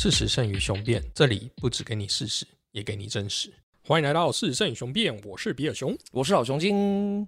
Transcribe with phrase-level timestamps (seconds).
[0.00, 3.52] 事实胜于雄辩，这里不只给你事实，也给你真实。
[3.82, 5.92] 欢迎来到事实胜于雄辩，我是比尔熊。
[6.12, 7.26] 我是老熊精。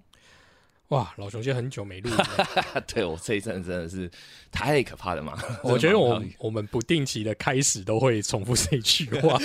[0.87, 4.09] 哇，老熊精很久没录了， 对我这一阵真的是
[4.53, 5.37] 太可怕了嘛！
[5.65, 9.37] 我觉得我我们不定期的开始都会重复这一句话。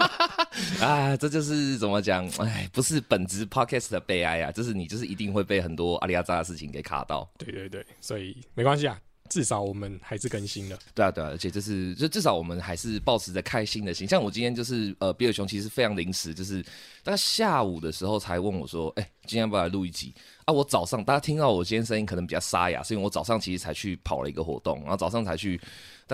[0.80, 2.26] 啊，这就是怎么讲？
[2.40, 7.30] 哎，不是本职 podcast 的悲哀啊，就是你就是一定会被很多阿里阿扎的事情给卡到。
[7.36, 8.98] 对对对，所以没关系啊，
[9.32, 10.78] 至少我们还是更新了。
[10.94, 14.06] 对啊，对啊，而且就是就至少我们还是保持着开心的心。
[14.06, 16.62] 像我今天就是呃，比尔熊其实非常临时，就是
[17.02, 20.12] 大概下午的时候才问我说，哎、今天要不要来录一集？
[20.44, 25.58] 啊，我早上大家听到我今天声音可能比较沙哑，是因为我早上其实才去跑了一个活动，然后早上才去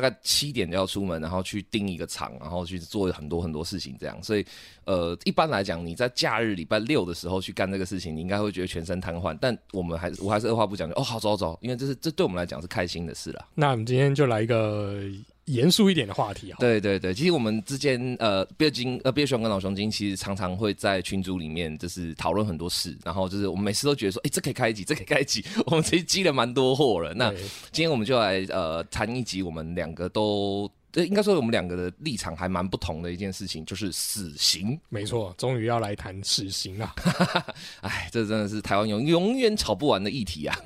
[0.01, 4.23] 大概七点就要出门，然后去盯一个场，然后去做很多很多事情这样。
[4.23, 4.47] 所以
[4.85, 9.37] 呃，一般来讲，你在假日礼拜六的时候去干这个事情，你应该会觉得全身瘫痪。
[9.41, 13.49] 但我们还是我还是二话不讲就哦，好走走，因为这是这对我们来讲是开心的事啦。
[13.57, 15.03] 那我们今天就来一个
[15.49, 16.57] 严肃一点的话题啊。
[16.61, 27.13] 对对对，其实我们之间呃，比尔金呃，比尔熊跟老熊金其实常常会在群组里面就是讨论很多事，然后就是我们每次都觉得说，哎、这可以开一集，这可以开一集， 我们其实积了蛮多货了。
[27.15, 27.31] 那
[27.73, 30.71] 今天我们就来呃谈一集，我们两个都。
[30.91, 34.81] 这应该说我们两个的立场还蛮不同的一件事情，就是死刑。
[34.89, 36.95] 没错，终于要来谈死刑了。
[37.83, 40.59] 哎，这真的是台湾永永远吵不完的议题啊！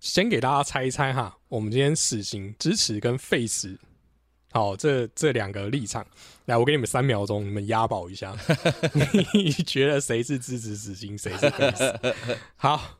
[0.00, 3.78] 先给大家猜一猜哈，我们今天死刑支持跟废死，
[4.56, 6.02] 好，这这两个立场，
[6.46, 8.34] 来，我给你们三秒钟，你们押宝一下，
[9.34, 11.94] 你觉得谁是支持死刑，谁是废死？
[12.56, 12.96] 好，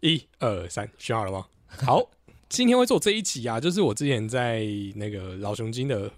[0.00, 1.46] 一二三，选好了吗？
[1.80, 2.06] 好，
[2.50, 4.62] 今天会做这一集啊，就是我之前在
[4.96, 6.10] 那个老熊精的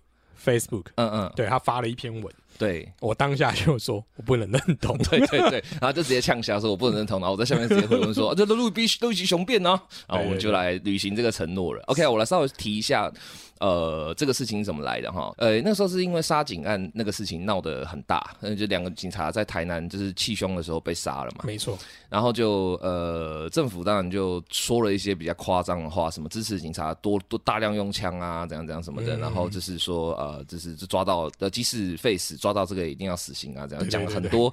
[0.45, 2.91] Facebook，嗯嗯，对他发了一篇文，对。
[3.01, 11.83] 我当下就说我不能认同，对对对，然后就直接呛下说我不能认同，然后我在下面直接回问说，啊这都录必须都一集雄辩呢，然后我们就来履行这个承诺了。
[11.87, 13.13] OK，我来稍微提一下。
[13.59, 15.33] 呃，这个事情是怎么来的哈？
[15.39, 21.79] 呃，那时候是因为杀警案那个事情闹得很大，呃，就两个警察在台南就是气凶的时候被杀了嘛，没错，
[22.11, 29.21] 然后就呃，政府当然就说了一些比较夸张的话，什么支持警察多多大量用枪啊，怎样怎样什么的，嗯。
[29.21, 34.53] 然后就是说呃，就是就抓到呃，即使废死抓到这个一定要死刑啊，这样对对讲很多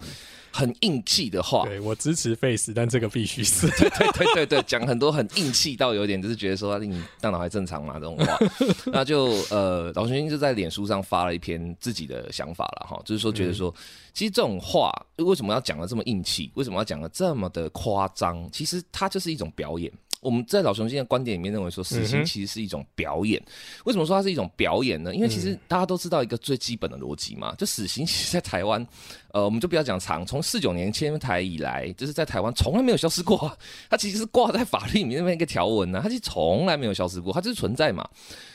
[0.52, 3.68] 很硬气的话，对我支持 face，，但这个必须死。
[3.78, 8.40] 对对对对，讲很多很硬气到有点就是觉得说你大脑还正常吗这种话，
[8.92, 13.72] 那就呃，老学英就在脸书上发了一篇自己的想法了哈，就是说觉得说，
[14.12, 18.50] 其实这种话为什么要讲的这么硬气，为什么要讲的这么的夸张？
[18.52, 19.92] 其实它就是一种表演。
[20.24, 23.42] 我们在老熊精的观点里面认为说，死刑其实是一种表演。
[23.86, 25.14] 为什么说它是一种表演呢？
[25.14, 28.86] 因为其实大家都知道一个最基本的逻辑嘛，就死刑其实在台湾，
[29.34, 33.52] 呃，我们就不要讲长，从四九年迁台以来，就是在台湾从来没有消失过。
[33.90, 38.08] 它其实是挂在法律里面那边一个条文呢、它其实从来没有消失过，它就是存在嘛。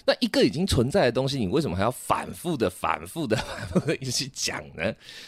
[0.06, 4.84] 那一个已经存在的东西，你为什么还要反复的、反复的、 反复的一直去讲呢？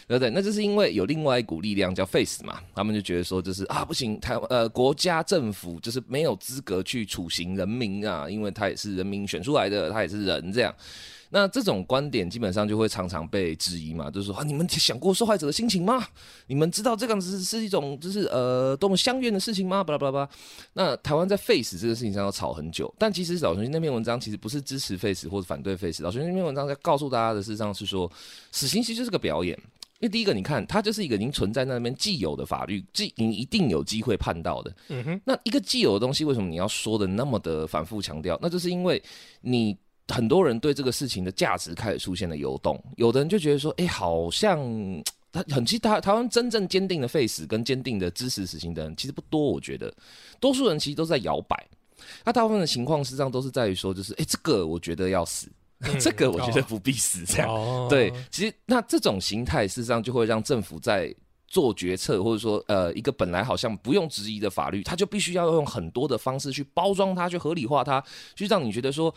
[0.06, 0.30] 对不对？
[0.30, 10.72] 那就是因为有另外一股力量叫 Face 嘛，他们就觉得说，就是啊，不行，台呃国家政府就是没有资格去处刑人民啊，因为他也是人民选出来的，他也是人这样。
[11.30, 16.04] 那这种观点基本上就会常常被质疑嘛，就是说啊，你们想过受害者的心情吗？
[16.48, 19.82] 你们知道这样子是一种就是呃多么相怨的事情吗？
[19.82, 20.28] 巴拉巴拉巴拉。
[20.72, 28.10] 那台湾在 face 这个事情上要吵很久，但其实老熊那篇文章其实不是支持 face 或者反对 face，老熊那篇文章在告诉大家的事实上是说，
[28.50, 29.58] 死刑其实就是个表演。
[30.00, 34.74] 因为第一个，你看，它就是一个已经存在那边既有的法律，既你一定有机会判到的。
[34.88, 38.38] 嗯哼，那一个既有的东西，为什么你要说的那么的反复强调？
[38.40, 39.02] 那就是因为
[39.42, 39.76] 你
[40.10, 44.58] 很多人对这个事情的价值开始出现了游动，有的人就觉得说，哎，好像
[45.32, 49.94] 他很其实台台湾真正坚定的 face 跟坚定的支持死刑的人其实不多，我觉得
[50.40, 51.68] 多数人其实都在摇摆。
[52.24, 55.48] 那大部分的情况实际上都是在于说，就是哎，这个我觉得要死，
[56.00, 57.48] 这个我觉得不必死，这样。
[57.48, 61.14] 哦对，其实那这种形态事实上就会让政府在
[61.46, 68.02] 做决策，或者说呃一个本来好像不用质疑的法律，它就必须要用很多的方式去包装它，去合理化它，
[68.34, 69.14] 去让你觉得说。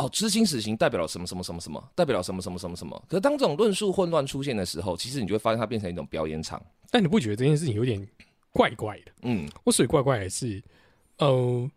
[0.00, 3.04] 哦，执行死刑代表了什么什么什么什么，代表了什么什么什么什么。
[3.08, 6.62] 可是当这种论述混乱出现的时候，其实你就会发现它变成一种表演场。
[6.90, 8.04] 但你不觉得这件事情有点
[8.50, 9.12] 怪怪的？
[9.22, 10.62] 嗯，我所以怪怪的是，
[11.18, 11.70] 呃，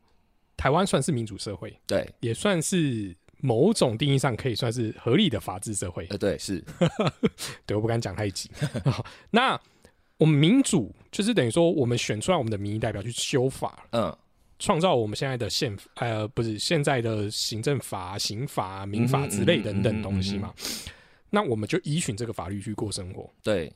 [0.57, 6.07] 台湾算是民主社会，对，也算是某种定义上可以算是合理的法治社会。
[6.09, 6.63] 呃，对，是，
[7.67, 8.49] 对，我不敢讲太急。
[8.85, 9.59] 好那
[10.17, 14.15] 我们民主就是等于说，我们选出来我们的民意代表去修法，嗯，
[14.63, 20.53] 创造我们现在的宪呃，不是现在的行政法、刑法、民法之类等等东西嘛。
[21.29, 23.29] 那我们就依循这个法律去过生活。
[23.43, 23.69] 对，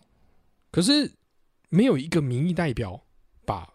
[0.72, 1.12] 可是
[1.68, 3.04] 没有一个民意代表
[3.44, 3.68] 把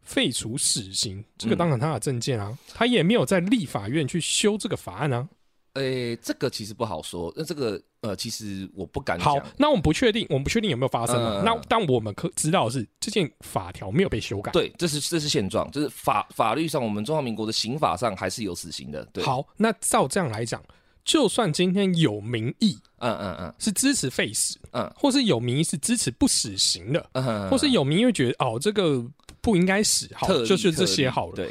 [0.00, 5.28] 废除死刑，这个嗯当然他的证件啊，他也没有在立法院去修这个法案啊。
[5.74, 7.30] 诶、这个其实不好说。
[7.36, 14.52] 那这个呃，其实我不敢好。，那我们不确定，我们不确定有没有发生那但我们可知道的是，这件法条没有被修改。
[14.52, 19.04] 对，这是这是现状，就是法法律上，我们中华民国的刑法上还是有死刑的。
[19.12, 20.62] 对，，好，那照这样来讲，
[21.04, 29.04] 就算今天有民意嗯嗯嗯是支持废死，嗯或是有民意是支持不死刑的，嗯嗯，或是有民意会觉得哦这个
[29.40, 31.34] 不应该死，好就是这些好了。
[31.34, 31.50] 对，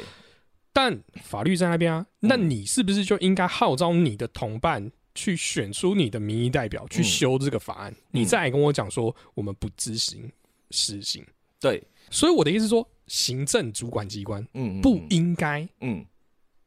[0.72, 7.04] 但法律在那边啊，嗯那你是不是就应该号召你的同伴去选出你的民意代表去嗯。
[7.04, 7.92] 修这个法案？
[8.12, 10.30] 你再来跟我讲说我们不执行
[10.70, 11.26] 实行，
[11.58, 16.06] 对，所以我的意思是说，行政主管机关嗯，嗯不嗯应该嗯。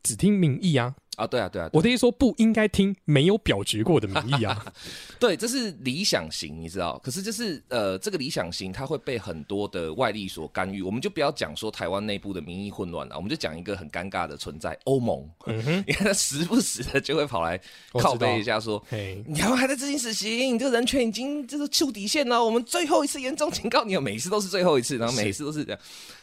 [0.01, 0.95] 只听民意啊。
[1.19, 4.66] 啊，对啊对啊，我的意思说，不应该听没有表决过的民意啊。
[5.19, 6.98] 对，这是理想型，你知道？
[7.04, 10.81] 可是就是呃，这个理想型它会被很多的外力所干预。
[10.81, 15.30] 我们就不要讲说台湾内部的民意混乱了，我们就讲一个很尴尬的存在——欧盟。
[15.86, 17.60] 你看他时不时的就会跑来
[17.94, 18.81] 靠背一下说。
[18.89, 22.42] 台湾还在执行死刑，你这个人权已经就是触底线了。
[22.42, 25.80] 我们最后一次严重警告你，每一次都是最后一次，然后每一次都是这样。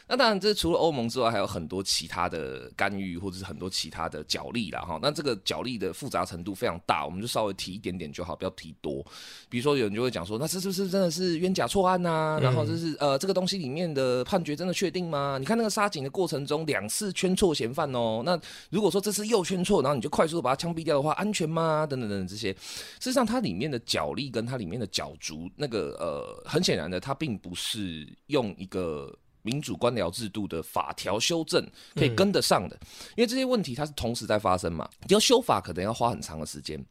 [0.09, 4.81] 那当然，这除了欧盟之外，还有很多其他的干预，或者是很多其他的角力啦。
[4.81, 5.01] 哈。
[5.03, 9.05] 那这个角力的复杂程度非常大，我们就稍微提一点点就好，不要提多。
[9.49, 15.39] 比如说，有人就会讲说，那这是不是真的是冤假错案呐、然后就是呃，这个东西里面的判决真的确定吗？
[15.41, 18.23] 你看那个杀警的过程中，两次圈错嫌犯哦。
[18.25, 18.39] 那
[18.71, 21.85] 如果说这次又圈错，然后你就快速的把他枪毙掉的话，安全吗？
[21.85, 29.13] 等等等等这些，事实上它里面的角力跟它里面的角逐，那个呃，很显然的，它并不是用一个。
[29.47, 31.65] 民主官僚制度的法条修正
[31.95, 32.77] 可以跟得上的，
[33.15, 36.85] 因为这些问题它是同时在发生嘛，你要修法可能要花很长的时间，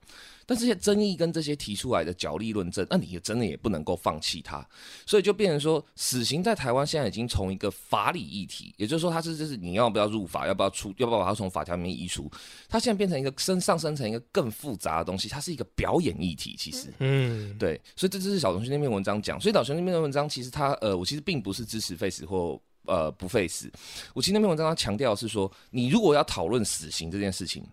[0.45, 4.65] 但这些争议跟这些提出来的角力论证，那你也真的也不能够放弃它，
[5.05, 12.29] 所以就变成说，死刑在台湾现在已经从一个法理议题，也就是说它是就是你要不要入法，要不要出，要不要把它从法条里面移除，
[12.69, 16.93] 它现在变成一个升上升成一个更复杂的东西，它是一个表演议题，其实。
[16.99, 19.39] 嗯，对，所以这就是小熊那篇文章讲。
[19.39, 23.71] 所以小熊那篇文章其实他呃，我其实并不是支持废死或呃不废死。
[24.13, 27.63] 我其实那篇文章他强调是说，你如果要讨论死刑这件事情，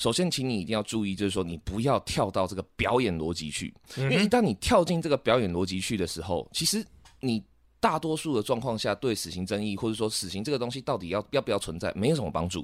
[0.00, 6.84] 首先请你一定要注意，就是说你不要跳到这个表演逻辑去，因为一旦你跳进这个表演逻辑去的时候，其实
[7.20, 7.40] 你。
[7.82, 12.62] 大多数的状况下，对死刑争议，或者说死刑这个东西到底要要不要存在，没有什么帮助。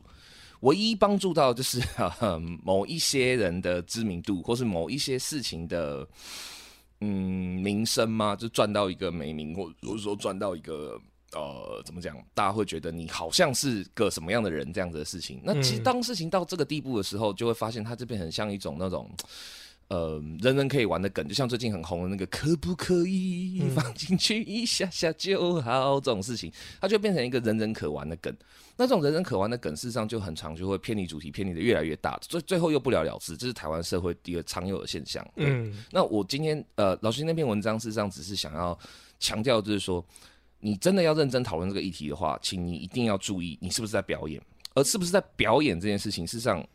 [0.61, 1.81] 唯一帮助到就是、
[2.21, 6.07] 呃、某一些人的知名度，或是某一些事情的
[7.01, 8.37] 嗯名声吗？
[8.37, 11.01] 就赚到一个美名，或或者说赚到一个
[11.33, 15.41] 呃怎么讲，大家会觉得你好像是个什么样的人这样子的事情。
[15.45, 19.11] 那其实嗯当事情到这个地步的时候，就会发现它这边很像一种那种。
[19.89, 28.37] 呃，人人可以玩的梗，就像最近很红的那个“可不可以放进去一下下就好”这种事情，它就变成一个人人可玩的梗。
[28.77, 35.25] 那这种人人可玩的梗，事实上就很长，就会偏离主题，偏离的越来越大，最最后又不了了之，这是台湾社会一个常有的现象。
[35.37, 38.77] 嗯，那我今天呃，老师那篇文章事实上只是想要
[39.21, 40.05] 强调，就是说，
[40.67, 44.43] 你真的要认真讨论这个议题的话，请你一定要注意，你是不是在表演，
[44.75, 46.67] 而是不是在表演这件事情，事实上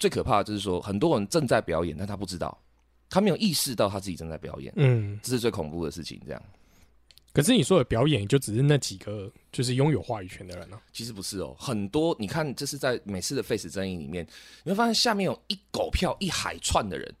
[0.00, 2.58] 最可怕的就是说，很多人正在表演，但他不知道，
[3.08, 6.20] 他没有意识到他自己正在表演，嗯，这是最恐怖的事情。
[6.26, 6.42] 这样
[7.32, 14.26] 可是你说的表演，就只是那几个就是拥有话语权的人呢、其实不是哦，很多你看，这是在每次的 face 争议里面，
[14.64, 17.14] 你会发现下面有一狗票一海串的人。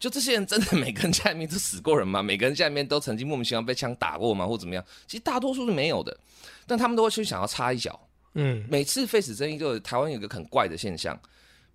[0.00, 2.20] 就这些人真的每个人家里面都死过人吗？
[2.24, 4.46] 每个人家里面都曾经莫名其妙被枪打过吗？
[4.46, 4.82] 或怎么样？
[5.06, 6.18] 其实大多数是没有的，
[6.66, 8.00] 但他们都会去想要插一脚。
[8.34, 11.20] 嗯，每次 face 争议，就有台湾有一个很怪的现象，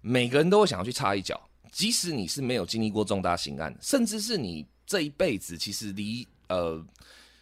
[0.02, 1.40] 每个人都会想要去插一脚，
[1.72, 6.84] 即使你是没有经历过重大刑案，甚至是你这一辈子其实离呃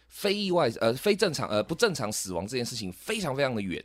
[0.08, 3.82] 非意外呃非正常呃不正常死亡这件事情非常非常的远。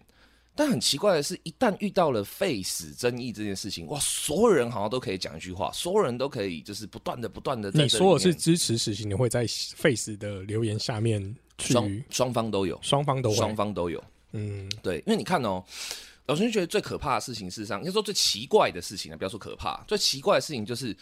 [0.59, 7.71] 但很奇怪的是，一旦遇到了废死争议这件事情，哇，所有人好像都可以讲一句话，所有人都可以就是不断的不断的。
[7.71, 14.03] 你说的是支持死刑，你会在 Face 的留言下面双去双方都有，双方都会双方都有。
[14.33, 15.63] 嗯对，因为你看哦，
[16.25, 20.93] 老师就觉得最可怕的事情，事实上应该说最奇怪的事情呢，不要说可怕，最奇怪的事情就是，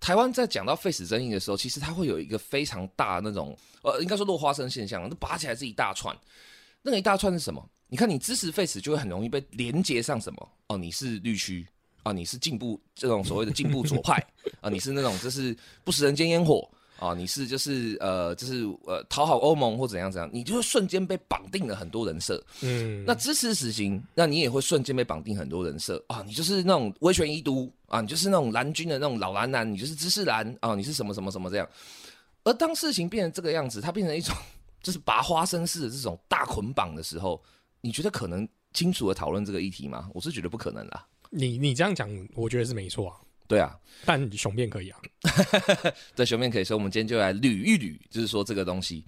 [0.00, 6.14] 台湾在讲到废死争议的时候，其实它会有一个非常大的那种呃，应该说落花生现象，那拔起来是一大串，
[6.82, 7.66] 那个一大串是什么？
[7.90, 10.48] 你看你支持废死，就会很容易被连接上什么？
[10.68, 11.66] 哦，你是绿区
[12.02, 14.14] 啊，你是进步这种所谓的进步左派
[14.62, 15.54] 啊，你是那种就是
[15.84, 16.66] 不食人间烟火。
[17.00, 22.44] 啊，你是就是呃，就是呃，讨好欧盟或怎样怎样，你就会瞬间被绑定了很多人设。
[22.60, 26.22] 嗯，那支持死刑，那你也会瞬间被绑定很多人设啊！
[26.26, 31.66] 你就是那种威权一都啊，你就是那种蓝军的那种老蓝男，你就是知识蓝啊，你是什么什么什么这样。
[32.44, 34.36] 而当事情变成这个样子，它变成一种
[34.82, 37.42] 就是拔花生式的这种大捆绑的时候，
[37.80, 40.08] 你觉得可能清楚的讨论这个议题吗？
[40.14, 41.06] 我是觉得不可能啦。
[41.30, 43.16] 你你这样讲，我觉得是没错啊。
[43.46, 44.98] 对啊，但雄辩可以啊。
[46.14, 49.04] 对，雄辩可以所以，我们今天就来捋一捋，就是说这个东西。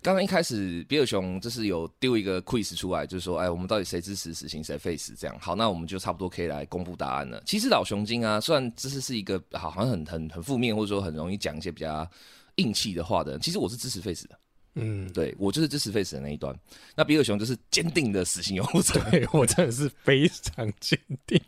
[0.00, 5.12] 刚刚一开始，比尔熊就是有丢一个 quiz 出来，就是说，哎，我们到底谁支持死刑，谁废死？
[5.18, 7.42] 这样好，那我们就差不多可以来公布答案了。
[7.44, 12.08] 其实老熊精啊，虽然这是是一个好好像很很很负面，或者说很容易讲一些比较
[12.56, 14.38] 硬气的话的人，其实我是支持废死的。
[14.74, 16.56] 嗯，对我就是支持废死的那一端。
[16.94, 19.00] 那比尔熊就是坚定的死刑拥护者。
[19.10, 21.40] 对我真的是非常坚定。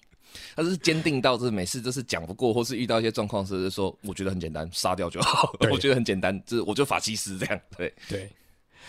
[0.56, 5.54] 他是坚定到，就是每次就是讲不过，或是遇到一些状况时，就说我觉得很简单，杀掉就好。
[5.70, 7.60] 我觉得很简单，就是我就法西斯这样。
[7.76, 8.30] 对对，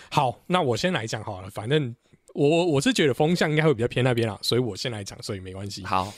[0.09, 1.49] 好，那我先来讲好了。
[1.49, 1.93] 反正
[2.33, 5.83] 我我是觉得风向应该会比较偏那边啦，所以我先来讲，所以没关系。
[5.83, 6.13] 好，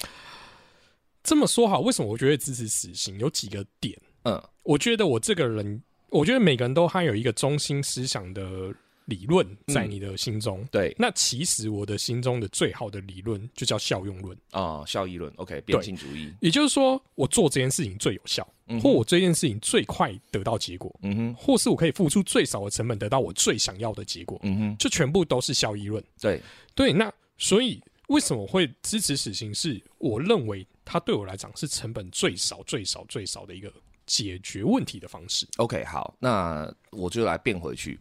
[1.24, 3.18] 这么说好，为什么我觉得支持死刑？
[3.18, 4.00] 有几个点。
[4.26, 8.74] 嗯，我觉得我这个人，我觉得每个人都还有一个中心思想的。
[9.08, 14.36] 理论在你的心中，对，那其实我的心中的最好的理论就叫效用论。
[14.50, 18.44] 啊，效益论，OK，变性主义，也就是说，我做这件事情最有效，
[18.82, 26.42] 或我这件事情最快得到结果，嗯哼，或是我可以付出最少的成本得到我最想要的结果，嗯哼，就全部都是效益论，对，
[26.74, 29.54] 对，那所以为什么会支持死刑？
[29.54, 33.72] 是我认为它对我来讲是成本最少、最少、最少的一个
[34.06, 35.48] 解决问题的方式。
[35.58, 38.00] OK，好，那我就来变回去。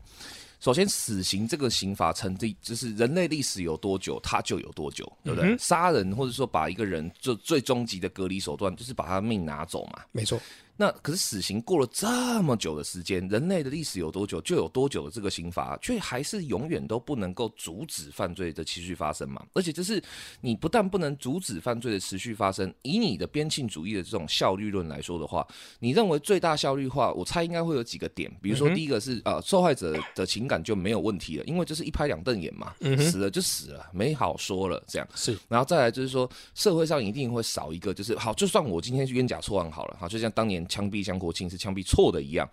[0.61, 5.55] 首先，死刑这个刑罚成立，就是人类历史有多久，它就有多久，对不对？
[5.59, 10.03] 杀人或者说把一个人就最终极的隔离手段，就是把他命拿走嘛。
[10.11, 10.41] 没错。
[10.76, 19.47] 那可是死刑过了这么久的时间，人类的历史有多久，就有多久的这个刑罚，却还是永远都不能够阻止犯罪的持续发生嘛？
[19.52, 20.02] 而且就是
[20.40, 25.47] 你不但不能阻止犯罪的持续发生，以你的边沁主义的这种效率论来说的话，
[25.78, 40.63] 你认为最大效率化，我猜应该会有几个点，比如说第一个是呃受害者的情感就没有问题了，因为就是一拍两瞪眼嘛，死了就死了，没好说了这样是，然后再来就是说社会上一定会少一个，就是好，就算我今天是冤假错案好了，好，就像当年。
[40.68, 42.49] 枪毙江国庆是枪毙错的一样，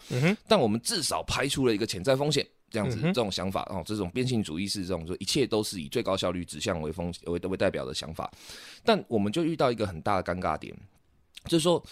[0.47, 8.31] 但我们至少排除了一个潜在风险，这样子这种想法哦，这种变性主义是这种说一切都是以最高效率指向为风为为代表的想法，
[8.83, 10.75] 但我们就遇到一个很大的尴尬点，
[11.45, 11.83] 就是说，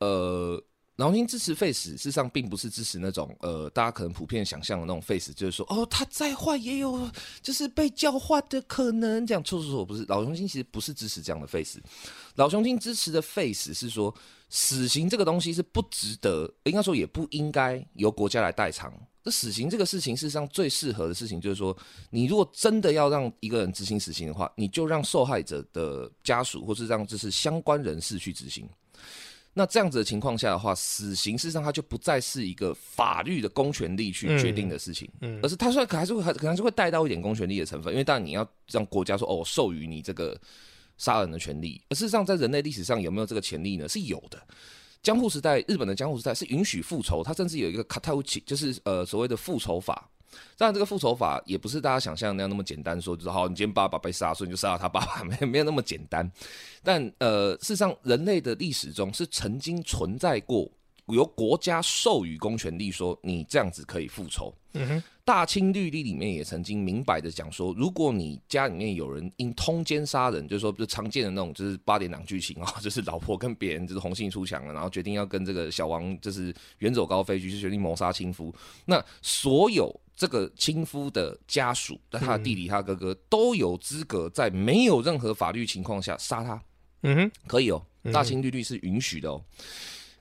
[0.00, 0.62] 呃。
[0.98, 7.10] 劳心支持 face，事实上并不是支持那种呃，大家可能普遍想象的那种 face，就是说哦，他再坏也有
[7.42, 11.80] 就是被教化的可能，这样错错错，不是老雄心其实不是支持这样的 face，
[12.36, 14.14] 老雄心支持的 face 是说
[14.56, 18.94] 死刑这个东西是不值得，应该说也不应该由国家来代偿。
[19.20, 21.76] 这死刑这个事情，事实上最适合的事情就是说，
[22.10, 28.64] 你如果真的要让一个人执行死刑的话，你就让受害者的家属或是让就是相关人士去执行。
[29.54, 40.40] 那这样子的情况下的话，死刑事实上它就不再是一个法律的公权力去决定的事情，嗯，而是它虽然可还是会可能还是会带到一点公权力的成分，因为当然你要让国家说哦，授予你这个
[40.96, 43.88] 杀人的权利，而事实上在人类历史上有没有这个权利呢？
[43.88, 44.40] 是有的。
[45.02, 50.08] 江户时代，日本的江户时代是允许复仇，它甚至有一个卡塔乌奇，就是呃所谓的复仇法。
[50.56, 56.28] 当然，这个复仇法也不是大家想象那样那么简单，说就是好，你今天爸爸被杀，所以你就杀了他爸爸， 没没有那么简单。
[56.82, 60.68] 但呃，事实上，人类的历史中是曾经存在过
[61.08, 64.54] 由国家授予公权力，说你这样子可以复仇。
[64.72, 79.94] 嗯哼，大清律例里面也曾经明白的讲说，如果你家里面有人因通奸杀人，就是说就常见的那种，就是八点档剧情啊，就是老婆跟别人就是红杏出墙了，然后决定要跟这个小王就是远走高飞，就是决定谋杀亲夫，那所有。
[80.16, 86.62] 这个亲夫的家属，那他的弟弟、他哥哥都有资格在没有任何法律情况下杀他。
[87.02, 89.42] 嗯哼，可以哦，大清律律是允许的哦。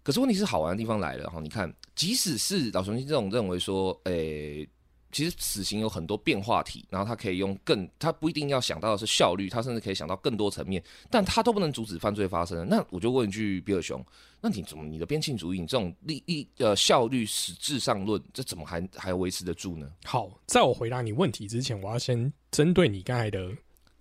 [0.03, 4.67] 可是问题是好玩的地方来了哈，你看，即使是老雄心这种认为说，诶。
[5.15, 12.67] 其实死刑有很多变化体，然后他可以用更，他不一定要想到的是效率，他甚至可以想到更多层面，但他都不能阻止犯罪发生。
[12.67, 14.03] 那我就问一句，比尔熊，
[14.41, 19.87] 那你怎么你的边沁主义，你这种利益呃效率实质上论，这怎么还还维持得住呢？
[20.03, 23.51] 好，在我回答你问题之前，我要先针对你刚才的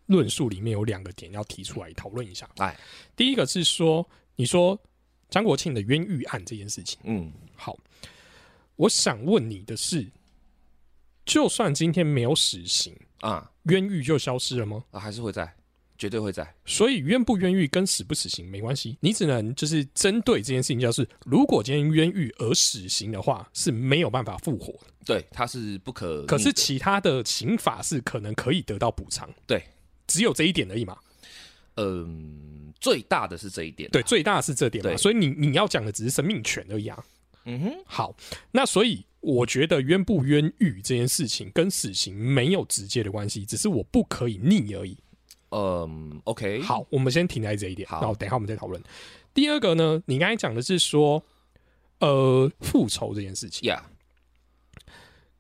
[0.07, 2.49] 论述里面有两个点要提出来讨论一下。
[2.57, 2.75] 哎，
[3.15, 4.81] 第一个是说，你说
[5.33, 7.77] 张国庆的冤狱案这件事情，嗯，好，
[8.77, 10.07] 我想问你的是。
[11.25, 14.83] 就算今天没有死刑啊，冤狱就消失了吗？
[14.91, 15.49] 啊，还是会在，
[15.97, 16.53] 绝对会在。
[16.67, 24.87] 所以冤不冤狱跟死不死刑没关系，你只能就是针对这件事情，就是如果今天冤狱而死刑的话，是没有办法复活的。
[25.07, 26.27] 对，它是不可。
[26.27, 29.33] 可是其他的刑法是可能可以得到补偿。
[29.47, 29.63] 对，
[30.09, 30.99] 只有这一点而已嘛。
[31.77, 33.91] 嗯，最大的是这一点。
[33.91, 34.97] 对，最大的是这点嘛。
[34.97, 37.05] 所以你你要讲的只是生命权而已啊。
[37.45, 38.17] 嗯哼，好，
[38.51, 39.05] 那所以。
[39.23, 44.99] 我觉得冤不冤狱这件事情跟死刑没有直接的关系，只是我不可以逆而已。
[45.51, 48.83] 嗯，OK，，好，我们先停在这一点，好然后等一下我们再讨论。
[49.33, 51.25] 第二个呢，你刚才讲的是说，
[52.01, 53.69] 呃，复仇这件事情。
[53.69, 53.89] 呀，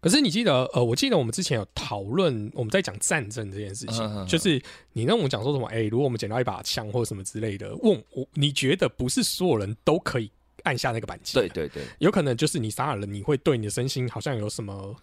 [0.02, 4.60] 可是你记得，呃，我记得我们之前有讨论，我们在讲战争这件事情，嗯嗯嗯就是
[4.92, 10.28] 你跟我们讲说什么，哎、如果我们捡到一把枪或者什么之类的，问我，你觉得不是所有人都可以
[10.64, 11.34] 按下那个扳机？
[11.34, 14.94] 对，对对有可能就是你杀了人，你会对你的身心好像有什么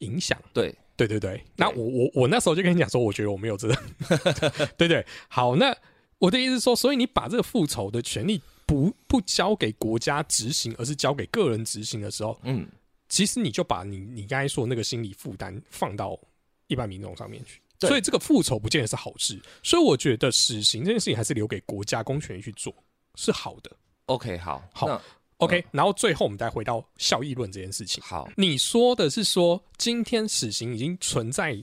[0.00, 0.38] 影响。
[0.52, 3.76] 对，对对对，那我我我那时候就跟你讲说，我觉得我没有这个，
[4.76, 5.04] 对对。
[5.28, 5.74] 好，那
[6.18, 12.66] 我的意思是说，所以你把这个复仇的权利不不交给国家执行，而是交给个人执行的时候，嗯，
[13.14, 16.18] 其实你就把你你刚才说的那个心理负担放到
[16.66, 17.60] 一般民众上面去。
[17.78, 22.74] 所以这个复仇不见得是好事，所以我觉得死刑这件事情还是留给国家公权力去做
[23.14, 23.70] 是好的。
[24.06, 25.00] OK，好，好
[25.36, 28.02] OK，、然后最后我们再回到效益论这件事情。
[28.02, 31.56] 好，你说的是说，今天死刑已经存在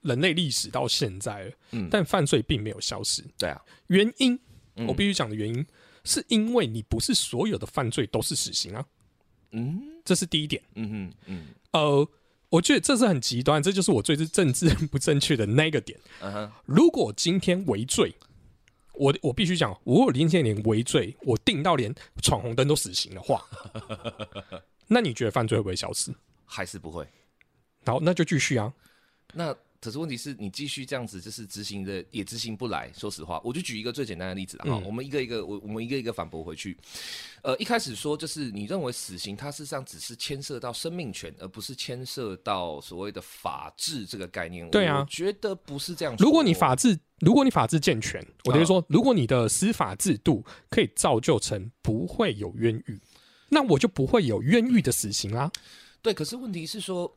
[0.00, 3.24] 人类历史到现在了，嗯，但犯罪并没有消失。
[3.38, 4.38] 对啊，原因，
[4.76, 5.64] 嗯我必须讲的原因，
[6.04, 8.84] 是因为你不是所有的犯罪都是死刑啊，
[9.52, 10.62] 嗯这是第一点。
[10.74, 12.08] 嗯哼嗯呃，
[12.48, 15.98] 我觉得这是很极端，这就是我最政治不正确的那个点。
[16.20, 18.14] 嗯哼，如果今天为罪，
[18.94, 23.42] 我我必须讲，如果今天连为罪，我定到连闯红灯都死刑的话，
[24.88, 26.12] 那你觉得犯罪会不会消失？
[26.44, 27.06] 还是不会。
[27.86, 28.72] 好，那就继续啊。
[29.32, 32.88] 那可是问题是你继续这样子，就是执行的也执行不来。
[32.96, 36.78] 说实话，我就举一个最简单的例子啊，嗯我们一个一个我我们一个一个反驳回去。
[37.42, 44.70] 呃，一开始说就是你认为死刑它事实上只是牵涉到生命权，而不是牵涉到所谓的法治这个概念。
[44.70, 46.14] 对啊我觉得不是这样。
[46.16, 53.00] 如果你法治，如果你法治健全，我等于说，如果你的司法制度可以造就成不会有冤狱，
[53.48, 55.50] 那我就不会有冤狱的死刑啦。
[56.00, 57.12] 对，可是问题是说，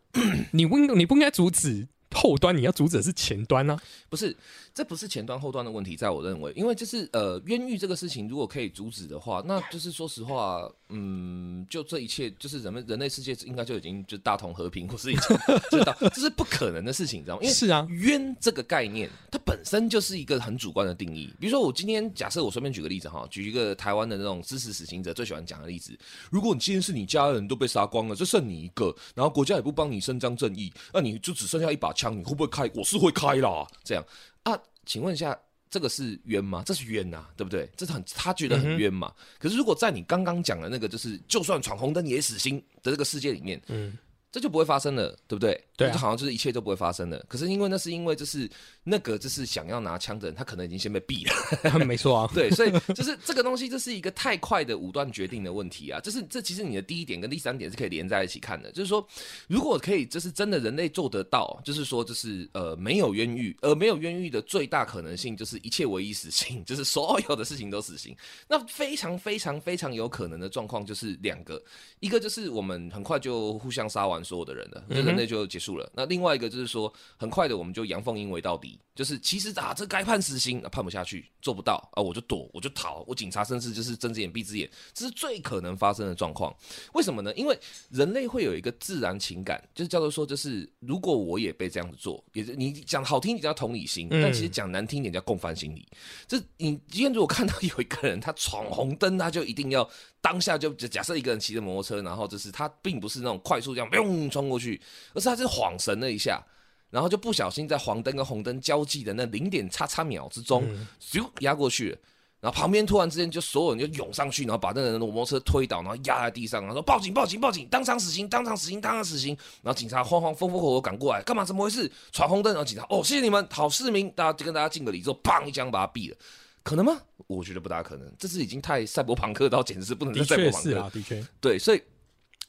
[0.52, 3.80] 你不你不应该阻止后端，你要阻止的是前端啊。
[4.10, 4.36] 不是，
[4.74, 15.38] 这不是前端后端的问题，在我认为，因为就是呃，冤狱这个事情，如果可以阻止的话，那就是说实话，嗯，就这一切，就是人们人类世界应该就已经就大同和平，或是已经
[15.70, 17.42] 知道，这是不可能的事情，你知道吗？
[17.42, 21.34] 因为是啊，冤这个概念，它本身就是一个很主观的定义。
[21.40, 25.98] 比如说，我今天假设我随便举个例子哈，举一个台湾的那种支持死刑者最喜欢讲的例子：
[26.30, 32.70] 如果你今天是你家人都被杀光了，就剩你一个，然后国家也不帮你伸张正义，那你就只剩下一把枪，你会不会开？
[32.74, 34.04] 我是会开啦，这样
[34.44, 34.58] 啊？
[34.86, 35.38] 请问一下。
[35.68, 36.64] 这个是冤吗？
[36.66, 37.70] 这是冤呐、对不对？
[37.76, 39.14] 这是很他觉得很冤嘛。
[39.38, 43.98] 可是如果在你刚刚讲的那个，就是就算闯红灯也死心的这个世界里面，嗯，
[44.36, 45.58] 这就不会发生了，对不对？
[45.78, 47.24] 对啊就好像就是一切都不会发生了。
[47.30, 48.50] 可是因为那是因为就是
[48.84, 52.30] 那个就是想要拿枪的人，他可能已经先被毙了， 没错啊。
[52.34, 56.02] 对，所以就是这个东西，这是一个太快的武断决定的问题啊。
[56.02, 59.08] 就是这其实你的第一点跟第三点是可以连在一起看的，就是说
[59.48, 68.14] 如果可以，就是真的人类做得到，就是说就是呃没有冤狱，而没有冤狱的最大可能性就是一切唯一死刑，就是所有的事情都死刑。
[68.50, 71.62] 那非常非常非常有可能的状况就是两个，
[72.02, 75.90] 一个就是我们很快就互相杀完所有的人了，就人类就结束了。
[75.94, 86.54] 那另外一个就是说，很快的我们就阳奉阴违到底，就是其实啊，这该判死刑，啊、判不下去，做不到啊，我就躲，我就逃，我警察甚至就是睁只眼闭只眼，这是最可能发生的状况。
[86.94, 87.34] 为什么呢？
[87.36, 87.58] 因为
[87.92, 95.88] 人类会有一个自然情感，就是叫做说，就是如果我也被这样子做，也是你讲好听点叫同理心，但其实讲难听点叫共犯心理。
[96.28, 99.88] 这你今天如果看到有一个人他闯红灯，他就一定要
[100.26, 104.82] 当下就假设一个人骑着摩托车，然后就是他并不是那种快速这样嘣冲过去，
[105.14, 106.44] 而是他是晃神了一下。
[106.90, 110.64] 然后就不小心在黄灯跟红灯交际的那零点叉叉秒之中，
[111.00, 111.98] 咻压过去了。
[112.40, 119.36] 然后旁边突然之间就所有人就涌上去，然后把那个人的摩托车推倒，然后压在地上，然后说报警报警报警，当场死刑当场死刑当场死刑。
[119.62, 121.44] 然后警察慌慌风风火火赶过来，干嘛？
[121.44, 121.92] 怎么回事？
[122.12, 122.54] 闯红灯。
[122.54, 126.18] 然后警察哦，谢谢你们，好市民，大家就跟大家敬个礼之后，砰一枪把他毙了。
[126.66, 127.00] 可能吗？
[127.28, 130.64] 我觉得不大可能，这是已经太赛博朋克到简直是不能再赛博朋克。
[130.64, 131.82] 确是啊，的确，对，所以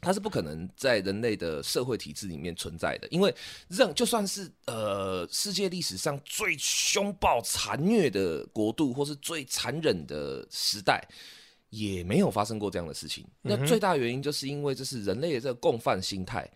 [0.00, 3.32] 它是不可能在人类的社会体制里面存在的，因为
[3.68, 11.06] 任就算是呃世界历史上最凶暴残虐的国度，或是最残忍的时代。
[11.70, 13.26] 也没有发生过这样的事情。
[13.42, 16.48] 那最大原因就是因为这是人类的这个共犯心态。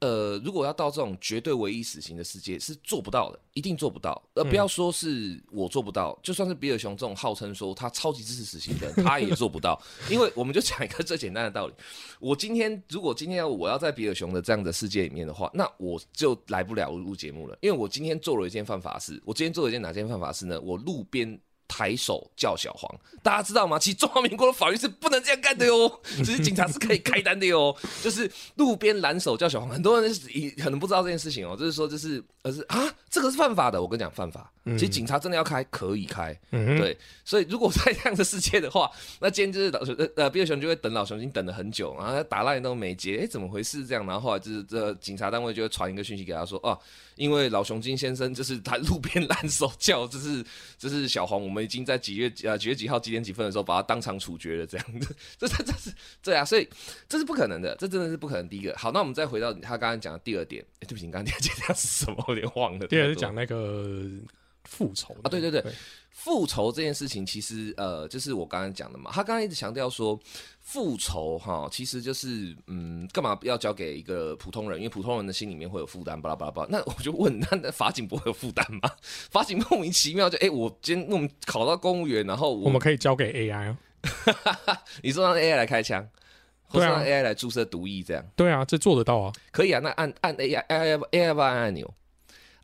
[0.00, 4.20] 呃，如果要到这种绝对唯一死刑的世界，是做不到的，一定做不到。
[4.34, 9.80] 呃，不要说是我做不到，就算是比尔熊这种号称说他超级支持死刑的人，他也做不到。
[10.10, 11.74] 因为我们就讲一个最简单的道理：
[12.18, 19.20] 我今天如果今天要我要在比尔熊的这样的世界里面的话，那我就来不了录节目了，因为我今天做了一件犯法事。
[19.24, 20.58] 我今天做了一件哪件犯法事呢？
[20.62, 21.38] 我路边
[21.70, 23.78] 抬手叫小黄，大家知道吗？
[23.78, 27.74] 其实中华民国的法律是不能这样干的哟， 只是警察是可以开单的哟。
[28.02, 30.28] 就是路边拦手叫小黄，很多人是
[30.60, 33.80] 可能不知道这件事情哦，就是说就是而是啊，这个是犯法的。
[33.80, 34.50] 我跟你讲，犯法。
[34.72, 36.38] 其实警察真的要开，可以开。
[36.50, 43.86] 对，所以如果在这样的世界的话， 那今天就是老熊呃呃，比尔熊就会等老熊已经等了很久，然后打烂都没接，哎，怎么回事？
[43.86, 46.78] 这样，然后后来就是这警察单位就会传一个讯息给他说，哦。
[47.16, 50.42] 因为老熊金先生就是他路边拦手叫，这是
[50.78, 55.92] 这是小黄，我们已经在几月呃几月几号几点几分的时候把他当场处决了，这样子， 这这这是
[56.22, 56.68] 对啊，所以
[57.08, 58.48] 这是不可能的，这真的是不可能。
[58.48, 62.24] 第一个，好，那我们再回到他刚刚讲的第二点，哎，对不起，你刚刚讲的是什么？
[62.26, 62.86] 我有点忘了。
[62.86, 64.06] 第二是讲那个
[64.70, 65.62] 复仇啊，对对对。
[66.12, 69.10] 复仇这件事情，其实呃，就是我刚刚讲的嘛。
[69.12, 70.18] 他刚刚一直强调说，
[70.60, 74.78] 复仇哈，其实就是嗯，干嘛要交给一个普通人？
[74.78, 76.68] 因为普通人的心里面会有负担，巴拉巴拉巴拉。
[76.70, 78.90] 那我就问，那 那法警不会有负担吗？
[79.30, 83.74] 法警莫名其妙就哎，我今天我们考到公务员，然后我们可以交给 AI
[85.02, 86.06] 你说让 AI 来开枪，
[86.66, 88.24] 或者让 AI 来注射毒液，这样？
[88.36, 89.80] 对啊，这做得到啊，可以啊。
[89.80, 91.94] 那按按 AI，AI，AI 按按钮，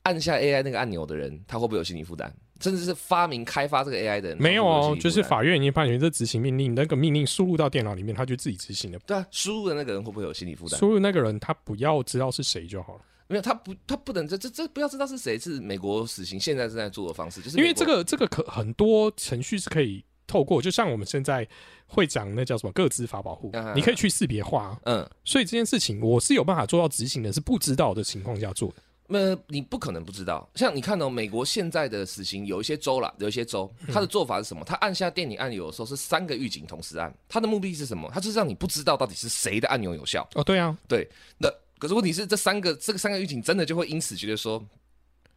[0.06, 2.30] 按下 AI 那个按钮的人，他会不会有心理负担？
[2.60, 8.98] 甚至是发明开发这个 AI 的人没有哦，就是法院已经判决这执行命令，那个命令输入到电脑里面，他就自己执行了。
[9.00, 10.78] 对啊，输入的那个人会不会有心理负担？
[10.78, 13.00] 输入那个人他不要知道是谁就好了。
[13.28, 21.46] 没有，他不，他不能这这这不要知道是谁，是美国死刑现在正在做的方式，就是因为这个这个可很多程序是可以透过，就像我们现在
[21.86, 28.76] 会讲那叫什么个资法保护，你可以去识别化，嗯，所以这件事情我是有办法做到执行的，是不知道的情况下做的。
[29.08, 34.64] 那你不可能不知道，像你看到美国现在的死刑，有一些州啦，有一些州，他的做法是什么？
[34.64, 38.10] 他按下电影按钮的时候是三个狱警同时按，他的目的是什么？
[38.12, 40.28] 他就是让你不知道到底是谁的按钮有效。
[40.34, 41.08] 哦，对啊，对。
[41.38, 44.62] 那可是问题是，这三个这个三个狱警真的就会因此觉得说，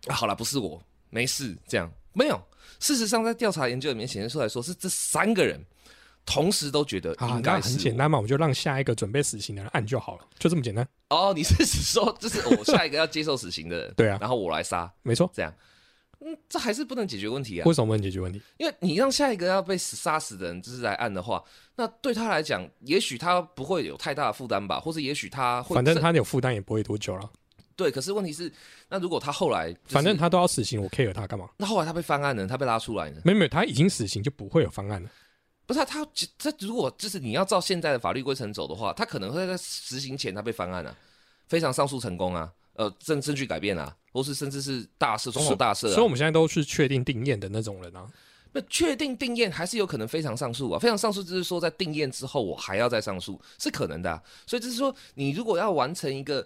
[0.08, 2.41] 啊好了，不是我，没事，这样没有。
[2.79, 5.60] 事实上，在调查研究里面显示出来说，是这三个人。
[6.29, 10.87] 同时都觉得应该很简单嘛，我们就让下一个准备死刑的人按就好了，就这么简单。
[11.09, 13.93] 哦，你是说这是我下一个要接受死刑的人？
[13.97, 15.51] 对啊，然后我来杀，没错，这样，
[16.19, 17.65] 嗯，这还是不能解决问题啊？
[17.65, 18.39] 为什么不能解决问题？
[18.57, 21.43] 因为你让下一个要被杀死的人就是来按的话，
[21.75, 27.27] 那对他来讲，也许他不会有太大的负担吧，或者也许他会，反正他有负担也不会多久了。
[27.75, 28.51] 对，可是问题是，
[28.89, 31.49] 那如果他后来，反正他都要死刑，我 care 他干嘛？
[31.57, 33.21] 那后来他被翻案了，他被拉出来呢？
[33.23, 35.09] 没没，他已经死刑就不会有翻案了。
[35.69, 36.03] 不是他，
[36.39, 40.97] 他如果就是你要照现在的法律规程走的话，他可能会在实行前他被翻案了，
[41.47, 45.82] 非常上诉成功啊，呃证证据改变啊，或是甚至是大赦，总统大赦。
[45.89, 48.08] 所以我们现在都是确定定验的那种人啊。
[48.51, 54.19] 那确定定验还是有可能非常上诉啊，非常上诉就是说在定验之后我还要再上诉是可能的。
[54.47, 56.43] 所以就是说你如果要完成一个。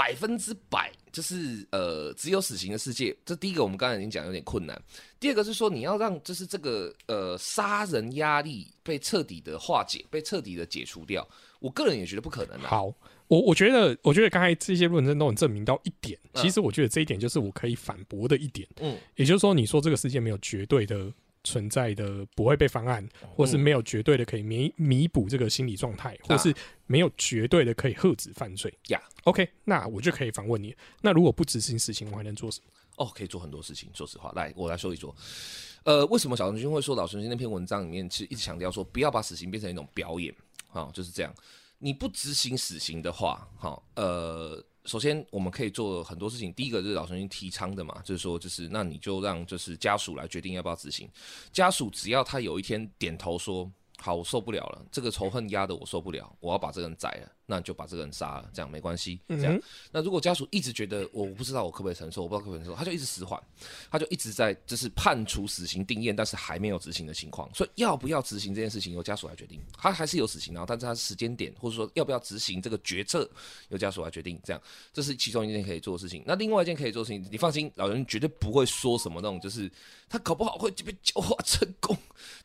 [0.00, 4.80] 百分之百就是呃只有死刑的世界，这第一个我们刚才已经讲有点困难。
[5.18, 11.28] 第二个是说你要让就是这个呃杀人压力被彻底的化解，被彻底的解除掉。
[11.58, 12.58] 我个人也觉得不可能。
[12.60, 12.86] 好，
[13.28, 18.66] 我我觉得我觉得刚才这些论证都能证明到一点，其实我觉得这一点就是我可以反驳的一点。
[18.80, 21.12] 嗯，也就是说你说这个世界没有绝对的。
[21.44, 26.54] 存在的不会被翻案，或是没有绝对的可以弥弥补这个心理状态，或是
[26.86, 28.72] 没有绝对的可以遏止犯罪。
[28.88, 32.70] 呀，OK，那我就可以反问你：那如果不执行死刑，我还能做什么？
[32.96, 33.88] 哦，可以做很多事情。
[33.94, 35.14] 说实话，来，我来说一说。
[35.84, 40.34] 呃，为什么小陈君会说老陈君那篇文章里面其实一直强调说，不要把死刑变成一种表演
[40.72, 40.90] 啊？
[40.92, 41.34] 就是这样，
[41.78, 44.62] 你不执行死刑的话，好，呃。
[44.90, 46.52] 首先，我们可以做很多事情。
[46.52, 51.08] 第一个就是老先生提倡的嘛，就是说，就是那你就让就是家属来决定要不要执行。
[51.52, 53.70] 家属只要他有一天点头说。
[54.02, 59.18] 好，我受不了了，这个仇恨压得我受不了，我要把这个人宰了，那就把这个人杀了，这样没关系。
[59.28, 59.60] 这样，
[59.90, 63.42] 那如果家属一直觉得我不知道我可不可以承受，我不知道可不可以承受，他就一直死缓，
[63.90, 67.52] 他就一直在就是判处死刑定验，但是还没有执行的情况。
[67.52, 73.28] 所以要不要执行这件事情由家属来决定，他还是有死刑，然后但是他时间点或者说要不要执行这个决策
[73.70, 74.40] 由家属来决定。
[74.44, 76.22] 这样，这是其中一件可以做的事情。
[76.24, 79.68] 那另外一件可以做的事情，你放心，老人绝对不会说什么那种，就是
[80.08, 81.96] 他搞不好会被教化成功，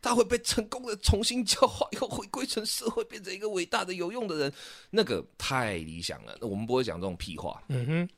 [0.01, 1.35] 他会被成功的重新。
[1.45, 4.53] 教化以后回归成社会，变成一个伟大的有用的人，
[4.95, 6.37] 那个太理想了。
[6.39, 7.61] 那我们不会讲这种屁话。
[7.67, 8.09] 嗯哼。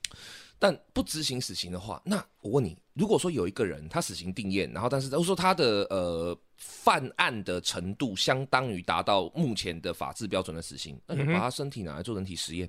[0.60, 12.68] 但不执行死刑的话，那我问你，如果说有一个人他死刑定验，然后但是如果说他的呃犯案的程度相当于达到目前的法治标准的死刑，那你把他身体拿来做人体实验，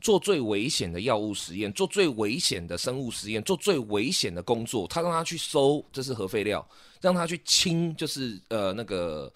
[0.00, 6.68] 做最危险的药物实验，做最危险的生物实验，做最危险的工作，他让他去收这是核废料，
[7.00, 9.32] 让他去清就是呃那个。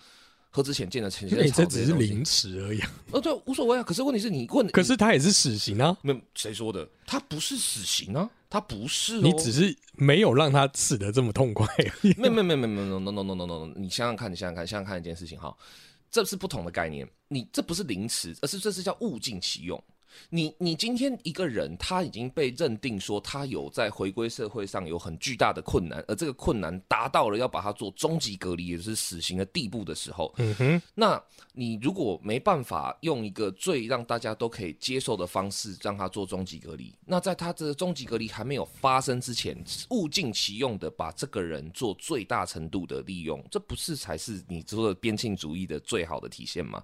[0.55, 2.81] 喝之前见的前因为这只是凌迟而已。
[3.11, 3.83] 呃，对，无所谓啊。
[3.83, 5.97] 可是问题是你问，可是他也是死刑啊。
[6.01, 9.21] 没有谁说的，他不是死刑啊，他不是。
[9.21, 11.67] 你只是没有让他死的这么痛快。
[12.17, 15.53] 没有没有没有没有没有 no no no no no no，你想想看，你想想看，想想看一件事情哈，
[16.09, 17.05] 这是不同的概念。
[17.27, 19.83] 你这不是凌迟，而是这是叫物尽其用。
[20.31, 31.23] 你你今天一个人，他已经被认定说他有在回归社会上有很巨大的困难，而这个困难达到了要把他做终极隔离，也就是死刑的地步的时候，嗯哼，那
[31.53, 39.57] 你如果没办法用一个最让大家都可以接受的方式让他做终极隔离，那在他这个终极隔离还没有发生之前，
[39.91, 46.83] 物尽其用的把这个人做最大程度的利用，这不是才是你说的边沁主义的最好的体现吗？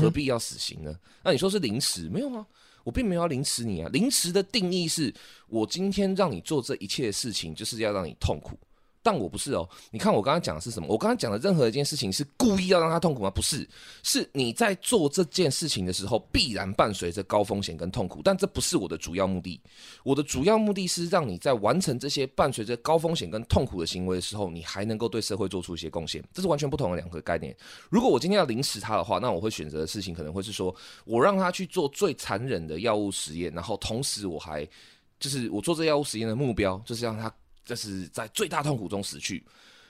[0.00, 0.94] 何必要死刑呢？
[1.22, 2.08] 那你说是凌迟？
[2.08, 2.46] 没有啊，
[2.84, 3.90] 我并没有要凌迟你啊。
[3.92, 5.12] 凌迟的定义是
[5.48, 8.58] 我今天让你做这一切事情，就是要让你痛苦。
[9.04, 10.88] 但我不是哦，你看我刚刚讲的是什么？
[10.88, 13.30] 我刚刚讲的任何一件事情是故意要让他痛苦吗？
[13.30, 13.68] 不是，
[14.02, 19.60] 是你在做这件事情的时候必然伴随着高风险跟痛苦，但这不是我的主要目的。
[20.04, 26.24] 我的主要目的是让你在完成这些伴随着高风险跟痛苦的行为的时候，你还能够对社会做出一些贡献。
[26.32, 27.54] 这是完全不同的两个概念。
[27.90, 34.66] 如果我今天要凌迟他的话，那我会选择的事情可能会是说我让他去做最残忍的药物实验，然后同时我还
[35.20, 37.30] 就是我做这药物实验的目标就是让他。
[37.64, 39.42] 这是在最大痛苦中死去，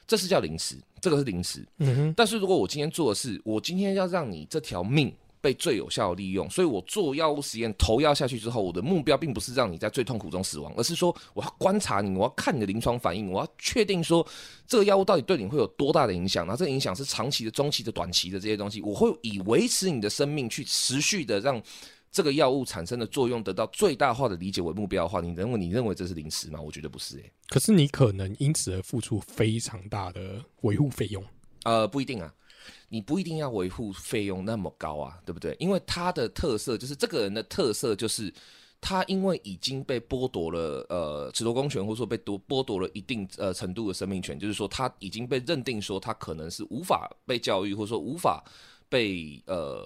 [0.06, 1.66] 这是叫临时，这个是临时。
[1.78, 2.14] 嗯哼。
[2.16, 14.26] 但是如果我今天做的是，我今天要让你这条命被最有效的利用，所以我做药物实验投药下去之后，我的目标并不是让你在最痛苦中死亡，而是说我要观察你，我要看你的临床反应，我要确定说
[14.66, 16.46] 这个药物到底对你会有多大的影响。
[16.46, 21.62] 那这个影响是长期的、中期的、短期的这些东西，我会以维持你的生命去持续的让。
[22.14, 26.60] 这个药物产生的作用得到最大化的理解为目标的话，你认为你认为这是临时吗？
[26.60, 27.32] 我觉得不是诶。
[27.48, 31.24] 可是你可能因此而付出非常大的维护费用。
[31.64, 32.32] 呃，不一定啊，
[32.88, 35.56] 你不一定要维护费用那么高啊，对不对？
[35.58, 38.32] 因为他的特色就是这个人的特色就是
[38.80, 48.44] 他因为已经被剥夺了呃褫夺公权，或者说被夺剥夺了一定呃程度的生命权，就是说他已经被认定说他可能是无法被教育，或者说无法。
[48.94, 49.84] 被呃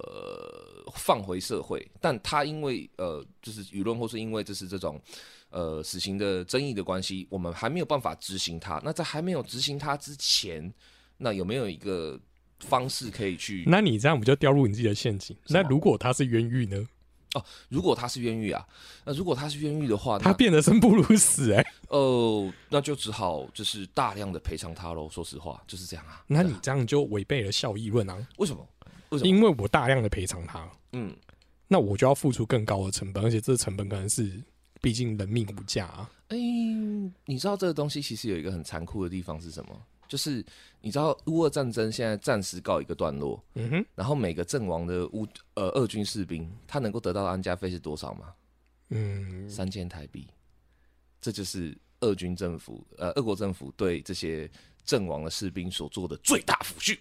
[0.93, 5.01] 放回社会，但他因为呃就是舆论或是因为这是这种
[5.49, 8.79] 呃死刑的争议的关系，我们还没有办法执行他。
[8.85, 10.71] 那在还没有执行他之前，
[11.17, 12.21] 那有没有一个
[12.61, 13.65] 方式可以去？
[13.67, 15.35] 那你这样不就掉入你自己的陷阱？
[15.47, 16.87] 那如果他是冤狱呢？
[17.35, 18.67] 哦，如果他是冤狱啊，
[19.05, 21.67] 那如果他是冤狱的话，他变得生不如死哎。
[21.89, 25.09] 哦，那就只好就是大量的赔偿他喽。
[25.11, 26.23] 说实话，就是这样啊。
[26.27, 28.17] 那你这样就违背了效益论啊？
[28.37, 28.67] 为什么？
[29.25, 31.15] 因为我大量的赔偿他，嗯，
[31.67, 34.43] 那我就要付出更高的成本，而且这个成本可能是，
[34.81, 36.11] 毕竟人命无价啊。
[36.29, 39.83] 哎，你知道这个东西其实有一个很残酷的地方是什么？
[40.07, 40.45] 就是
[40.81, 48.33] 你知道乌俄战争现在暂时告一个段落，嗯哼，然后每个阵亡的乌呃俄军士兵，他能够得到的安家费是多少吗？
[48.89, 50.27] 嗯，三千台币，
[51.21, 54.51] 这就是俄军政府呃俄国政府对这些
[54.89, 56.99] 阵亡的士兵所做的最大抚恤。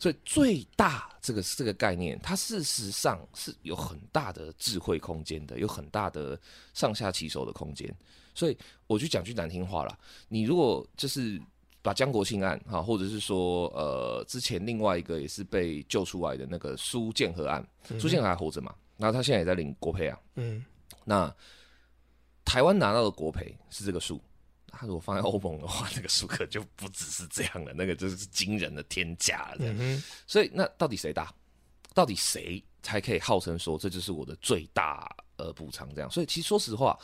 [0.00, 6.36] 所以最大这个这个概念，它事实上是有很大的智慧空间的，有很大的
[6.72, 7.94] 上下其手的空间。
[8.34, 9.96] 所以我就讲句难听话了，
[10.28, 11.40] 你如果就是
[11.82, 17.64] 把江国庆案哈，或者是说呃之前另外一个也是被救出来的那个苏建和案，
[18.00, 18.74] 苏建和还活着嘛？
[18.96, 20.18] 然后他现在也在领国赔啊。
[20.36, 20.64] 嗯，
[21.04, 21.32] 那
[22.46, 24.20] 台湾拿到的国赔是这个数。
[24.72, 30.00] 他如果放在欧盟的话， 那个数可就不只是这样了，那个就是惊人的天价了。
[30.26, 31.32] 所以，那到底谁大？
[31.92, 35.92] 到底谁才可以号称说这就是我的最大呃补偿？
[35.94, 36.96] 这样，所以其实说实话，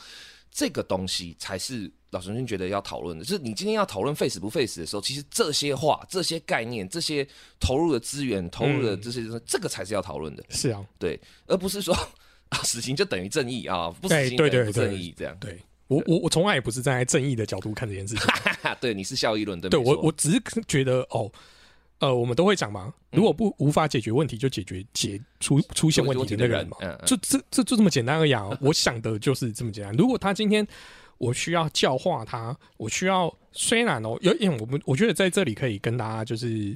[0.49, 3.25] 这个东西才是老陈军觉得要讨论的。
[3.25, 7.27] 就是你今天要讨论 face 不 face 的时候，其实这些话、这些概念、这些
[7.59, 10.43] 投入的资源、投入的这些，这个才是要讨论的。
[10.49, 11.93] 是啊，对，而不是说
[12.47, 15.37] 啊，死刑就等于正义啊，不死刑等于正义这样。
[15.37, 15.61] 对。
[15.87, 18.25] 我我我从来也不是站在正义的角度看这件事情，
[18.79, 21.31] 对，你是效益论对对我我只是觉得哦，
[21.99, 28.49] 呃，我们都会讲嘛，如果不无法解决问题，就解决解出出现问题的那个人嘛，就这这就这么简单而已啊！
[28.61, 29.95] 我想的就是这么简单。
[29.95, 30.67] 如果他今天
[31.17, 36.75] 我需要教化他，我需要虽然哦，有因为我们我觉得在这里可以跟大家就是。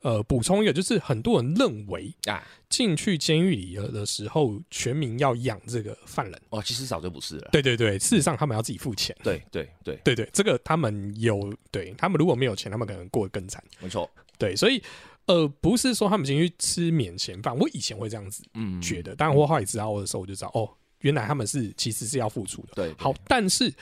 [0.00, 7.48] 呃，补充一个，就是很多人认为啊，进去监狱里的时候，全民要养这个犯人哦，其实早就不是了。
[7.50, 9.14] 对对对，事实上他们要自己付钱。
[9.24, 13.62] 对对对对对，这个他们有，对他们如果没有钱，他们可能过得更惨。
[13.80, 14.08] 没错，
[14.38, 14.80] 对，所以
[15.26, 22.68] 呃，不是说他们进去吃免钱饭，我以前会这样子嗯觉得，但我后来知道的时候，我就知道哦，原来他们是其实是要付出的。
[22.76, 23.74] 对，好，但是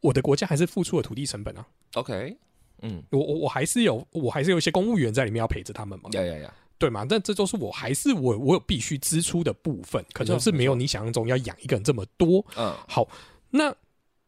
[0.00, 1.66] 我的国家还是付出了土地成本啊。
[1.92, 2.38] OK。
[2.82, 6.10] 嗯，我我我还是有，我还是有一些公务员在里面要陪着他们嘛。
[6.12, 6.54] 呀呀呀！
[6.78, 7.06] 对嘛？
[7.08, 12.44] 但这都是我还是我我有必须支出的部分，可能是没有你想象中要养一个人这么多。
[12.56, 13.08] 嗯，好，
[13.50, 13.72] 那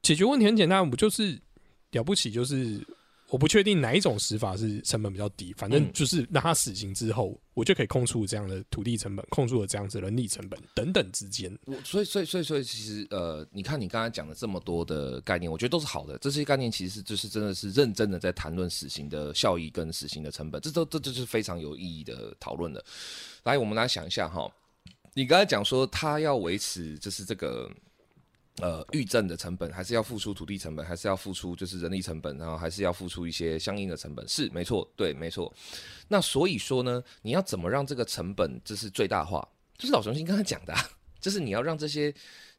[0.02, 1.36] 解决问题很简单，我就是
[1.90, 2.80] 了不起，就是
[3.34, 11.52] 我不确定哪一种死法是成本比较低，反正嗯就是让他死刑之后，我就可以控诉这样的土地成本，控诉了这样子的人力成本等等之间。
[11.64, 16.16] 我所以所以所以所以其实呃，你看你刚才讲的这么多的概念，我觉得都是好的。
[16.18, 22.84] 这些概念其实就是真的是认真的在谈论死刑的效益跟死刑的成本，这都这这就是非常有意义的讨论的。
[23.42, 24.48] 来，我们来想一下哈，
[25.12, 27.68] 你刚才讲说他要维持就是这个。
[28.60, 35.52] 呃，预证的成本还是要付出土地成本，还是要付出就是人力成本，然后还是要付出一些相应的成本，是没错，对，没错。
[36.06, 39.46] 那所以说呢，你要怎么让这个成本就是最大化？
[39.76, 40.88] 就是老雄心刚才讲的、啊，
[41.20, 42.14] 就是你要让这些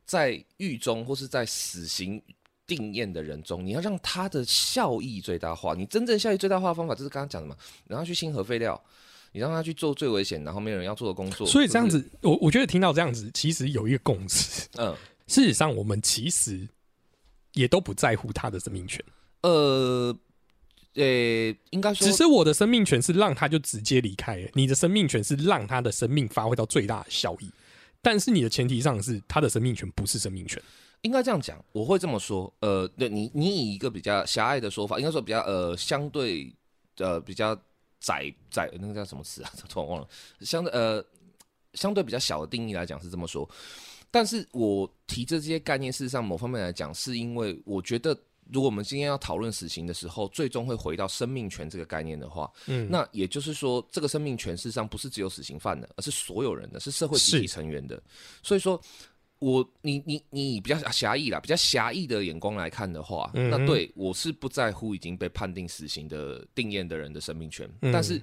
[0.05, 2.21] 在狱中或是在死刑
[2.67, 5.73] 定验的人中，你要让他的效益最大化。
[5.73, 7.55] 你真正效益最大化的方法就是刚刚讲的嘛，
[7.87, 8.79] 然后去清核废料，
[9.31, 11.47] 你让他去做最危险然后没有人要做的工作。
[11.47, 14.67] 所以这样就是，子，我我觉得听到这样子，其实有一个共识。
[14.77, 14.93] 嗯，
[15.27, 16.67] 事实上，我们其实
[17.53, 19.03] 也都不在乎他的生命权，
[19.41, 20.15] 呃，
[20.93, 21.03] 呃，
[21.71, 27.49] 应该说只是我的生命权是让他就直接离开了，你的生命权是让他的生命发挥到最大的效益。
[28.01, 30.61] 但是你的前提上是他的生命权不是生命权，
[31.01, 32.53] 应该这样讲，我会这么说。
[32.59, 36.53] 呃，对你，你以一个比较狭隘的说法，应该说比较呃相对
[36.97, 37.59] 呃比较
[37.99, 39.51] 窄窄那个叫什么词啊？
[39.67, 40.07] 突然忘了。
[40.41, 41.03] 相对呃
[41.73, 43.49] 相对比较小的定义来讲是这么说，
[44.15, 48.17] 但是我提这些概念，事实上某方面来讲，是因为我觉得。
[48.51, 57.99] 如果我们今天要讨论死刑的时候，最终会回到生命权这个概念的话，嗯，那也就是说，这个生命权事实上不是只有死刑犯的，而是所有人的，是社会集体成员的。
[58.43, 58.79] 所以说，
[59.39, 68.21] 我你你你比较狭义啦，比较狭义的眼光来看的话，嗯那对我是不在乎已经被判定死刑的定验的人的生命权，嗯但是。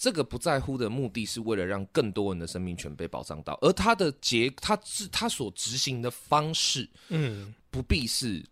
[0.00, 8.42] 这个不在乎的目的是为了让更多人的生命权被保障到，而他的结，他是他所执行的方式，嗯，不必是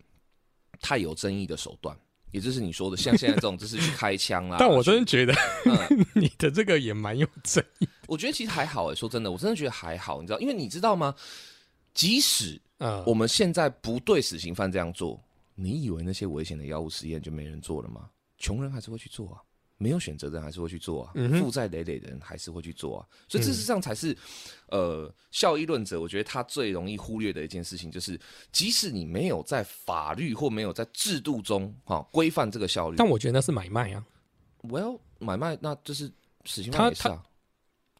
[0.79, 1.97] 太有争议的手段，
[2.31, 4.57] 也就是你说的像现在这种，就是去开枪啦。
[4.61, 5.33] 但我真的觉得
[5.65, 11.15] 嗯 你的这个也蛮有争议我觉得其实还好诶，说真的，我真的觉得还好，你知道，因为你知道吗？
[11.95, 13.03] 即使啊。
[13.07, 15.19] 我们现在不对死刑犯这样做，
[15.55, 18.07] 你以为那些危险的药物实验就没人做了吗？
[18.37, 19.41] 穷人还是会去做啊，
[19.79, 23.07] 没有选择的人还是会去做啊，负债累累的人还是会去做啊。
[23.27, 24.15] 所以事实上才是，
[24.67, 28.19] 呃，效益论者，我觉得他最容易忽略的一件事情，就是
[28.51, 34.05] 即使你没有在法律或没有在制度中哈规范这个效率，但我觉得那是买卖啊
[34.63, 36.11] ，well 买卖那就是
[36.43, 37.23] 死刑他犯也是啊。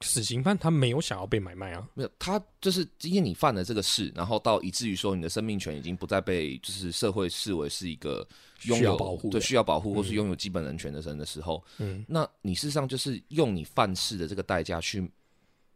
[0.01, 1.85] 死刑犯他没有想要被买卖啊。
[1.93, 8.25] 没有，他就是今天你犯了这个事，然后到以至于说你的生命权已经不再被就是社会视为是一个
[8.63, 15.05] 拥需要有保护对需要保护或是拥有基本人权的人的时候，嗯，那你事实上就是用你犯事的这个代价去，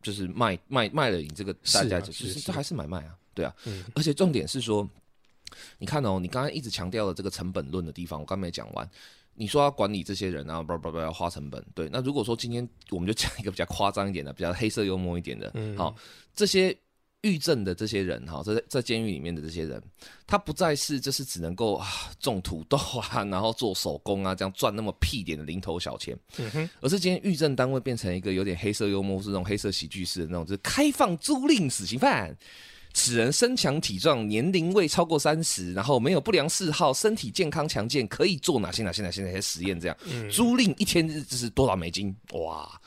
[0.02, 3.84] 就是卖卖卖了你这个代价，就是还是买卖啊，对啊，嗯。
[3.94, 4.90] 而且重点是说，
[5.78, 8.90] 你看哦，你刚才一直强调的这个成本论的地方，我刚没讲完。
[9.36, 11.64] 你说要管理这些人啊，不不不要花成本。
[11.74, 15.96] 对，那如果说今天我们就讲一个比较夸张一点的，比较黑色幽默一点的，嗯好，
[16.36, 16.76] 这些
[17.22, 19.82] 狱政的这些人，哈，在在监狱里面的这些人，
[20.28, 21.88] 他不再是就是只能够啊
[22.20, 32.36] 种土豆啊， 然后做手工啊，这样赚那么屁点的零头小钱，嗯哼，而是今天狱政单位变成一个有点黑色幽默，是那种黑色喜剧式的那种，就是开放租赁死刑犯。
[32.94, 39.80] 此人身强体壮，年龄未超过三十，然后没有不良嗜好，身体健康强健，可以做哪些哪些哪些哪些实验？
[39.80, 42.16] 这样，嗯租赁一天日就是多少美金？
[42.34, 42.80] 哇！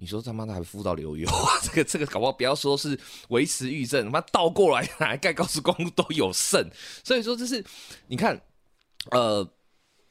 [0.00, 1.58] 你说他妈的还付到流油啊？
[1.62, 2.96] 这个这个搞不好不要说是
[3.30, 6.68] 维持狱政，他妈倒过来拿来盖高速公路都有肾。
[7.02, 7.64] 所以说这是
[8.06, 8.40] 你看，
[9.10, 9.44] 呃，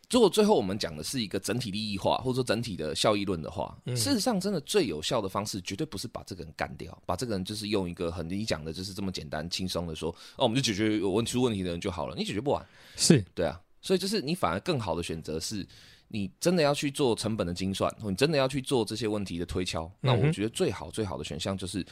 [0.09, 12.65] 如果最后我们讲的是一个整体利益化，或者说整体的效益论的话，嗯事实上真的最有效的方式，绝对不是把这个人干掉，把这个人就是用一个很理讲的，就是这么简单轻松的说，哦，我们就解决有问出问题的人就好了，你解决不完。
[12.95, 15.67] 是对啊，所以就是你反而更好的选择是，
[16.07, 19.91] 你真的要去做成本的精算，或你真的要去做这些问题的推敲。
[19.99, 21.85] 那我觉得最好最好的选项就是。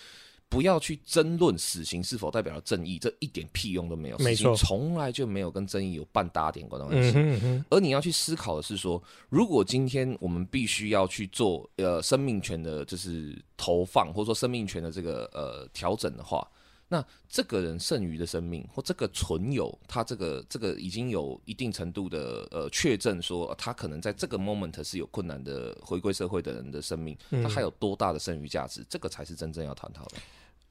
[0.47, 4.17] 不要去争论死刑是否代表了正义，这一点屁用都没有。
[4.19, 7.65] 没错从来就没有跟正义有半搭点关的关嗯系。
[7.69, 16.47] 而你要去思考的是说，如果今天我们必须要去做呃生命权的，就是投放或者说生命权的这个呃调整的话，
[16.87, 30.17] 那这个人剩余的生命或这个存有他这个这个已经有一定程度的呃确证说、呃他可能在这个 moment 是有困难的回归社会的人的生命，他还有多大的剩余价值，这个才是真正要探讨的。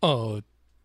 [0.01, 0.41] 呃，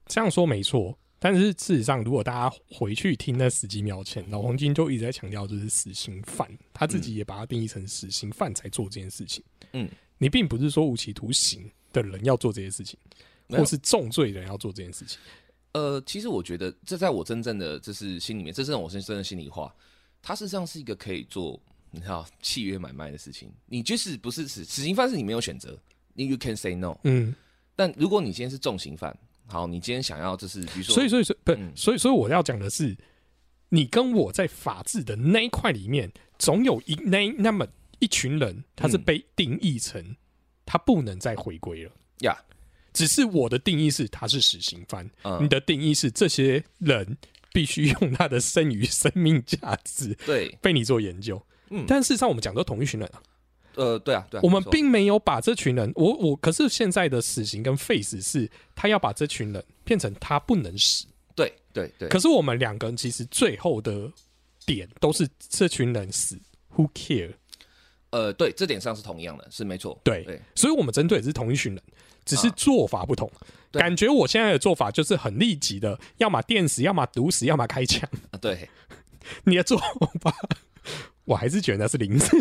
[0.07, 9.43] 这样说没错，但是事实上，如果大家回去听那十几秒前，老黄金就一直在强调，就是死刑犯，他自己也把它定义成死刑犯才做这件事情。
[9.73, 12.97] 嗯，你并不是说无期徒刑的人要做这些事情，
[13.49, 15.19] 或是重罪人要做这件事情。
[15.73, 19.73] 呃，其实我觉得这在我真正的就是心里面，这是我是真的心里话，
[20.21, 23.51] 它实际上是一个可以做你知道契约买卖的事情。
[23.67, 25.77] 你就是不是死死刑犯是你没有选择，
[26.13, 26.97] 你 you can say no。
[27.03, 27.35] 嗯，
[27.75, 32.97] 但如果你今天是重刑犯，好，你今天想要就是比如说，所以，所以，所以，不，嗯所以，所以我要讲的是，
[33.69, 37.67] 你跟我在法治的那一块里面，总有一那那么
[37.99, 40.15] 一群人，他是嗯被定义成
[40.65, 41.91] 他不能再回归了。
[42.19, 42.35] 呀，
[42.93, 47.17] 只是我的定义是他是死刑犯，嗯你的定义是这些人
[47.53, 51.41] 必须用他的剩余生命价值对，被你做研究。
[51.69, 53.21] 嗯但事实上我们讲的都同一群人啊，
[53.75, 61.05] 呃，对啊，对啊，我们并没有把这群人，我我可是现在的死刑跟废死是，他要把这群人变成他不能死。
[61.35, 64.11] 对对对，可是我们两个人其实最后的
[64.65, 66.37] 点都是这群人死
[66.75, 67.33] ，Who care？
[68.11, 71.83] 呃，对，这点上是同样的，是没错，对对，所以我们针对也是同一群人，
[72.25, 72.53] 只是啊。
[72.55, 73.31] 做法不同。
[73.71, 73.79] 对。
[73.79, 78.09] 感觉我现在的做法就是很立即的，要么电死，要么毒死，要么开枪。
[78.31, 78.67] 啊对，
[79.45, 79.77] 你的做
[80.21, 80.33] 法，
[81.29, 82.35] 我还是觉得那是零食，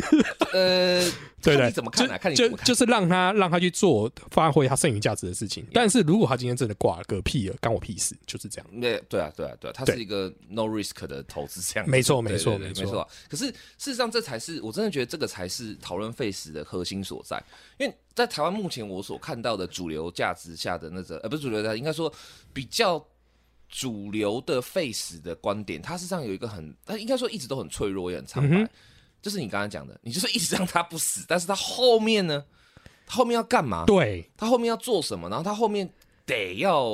[0.54, 1.04] 呃，
[1.42, 1.66] 对对？
[1.66, 2.16] 你怎么看啊？
[2.16, 5.62] 看你就怎么看，就是让他让他去做发挥他剩余价值的事情。
[5.74, 8.66] 但是如果他今天真的挂了个屁了，干我屁事，就是这样。
[8.80, 13.06] 对对啊，对啊，对啊，他是一个 no risk 的投资，这样没错没错没错。
[13.28, 17.38] 可是事实上，这才是我真的觉得这个才是讨论废死的核心所在。
[17.76, 22.10] 因为在台湾目前我所看到的主流价值下的那个，呃，不是主流价值，应该说
[22.54, 23.06] 比较
[23.68, 28.56] 主流的 face 的观点，他实际上有一个很，他应该说一直都很脆弱，也很苍白。
[28.56, 28.68] 嗯
[29.20, 32.44] 就是你刚才讲的，你就是一直让他不死，但是他后面呢，
[33.04, 33.84] 他后面要干嘛？
[33.84, 35.92] 对，他后面要做什么，然后他后面
[36.24, 36.88] 得要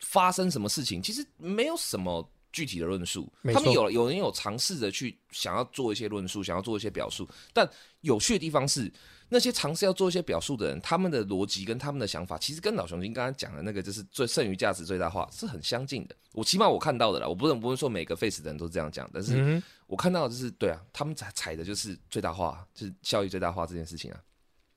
[0.00, 3.32] 发生什么事情，其实没有什么具体的论述。
[3.54, 7.66] 他们有有人有尝试着去想要做一些论述，想要做一些表述，但
[8.00, 8.92] 有趣的地方是，
[9.30, 16.16] 那些尝试要做一些表述的人，他们的逻辑跟他们的想法，其实跟老熊精刚刚讲的那个就是最剩余价值最大化是很相近的。
[16.32, 24.20] 我起码我看到的啦，我不能不会说每个 face 的人都这样讲，但是我看到的就是对啊，他们踩踩的就是最大化，就是效益最大化这件事情啊。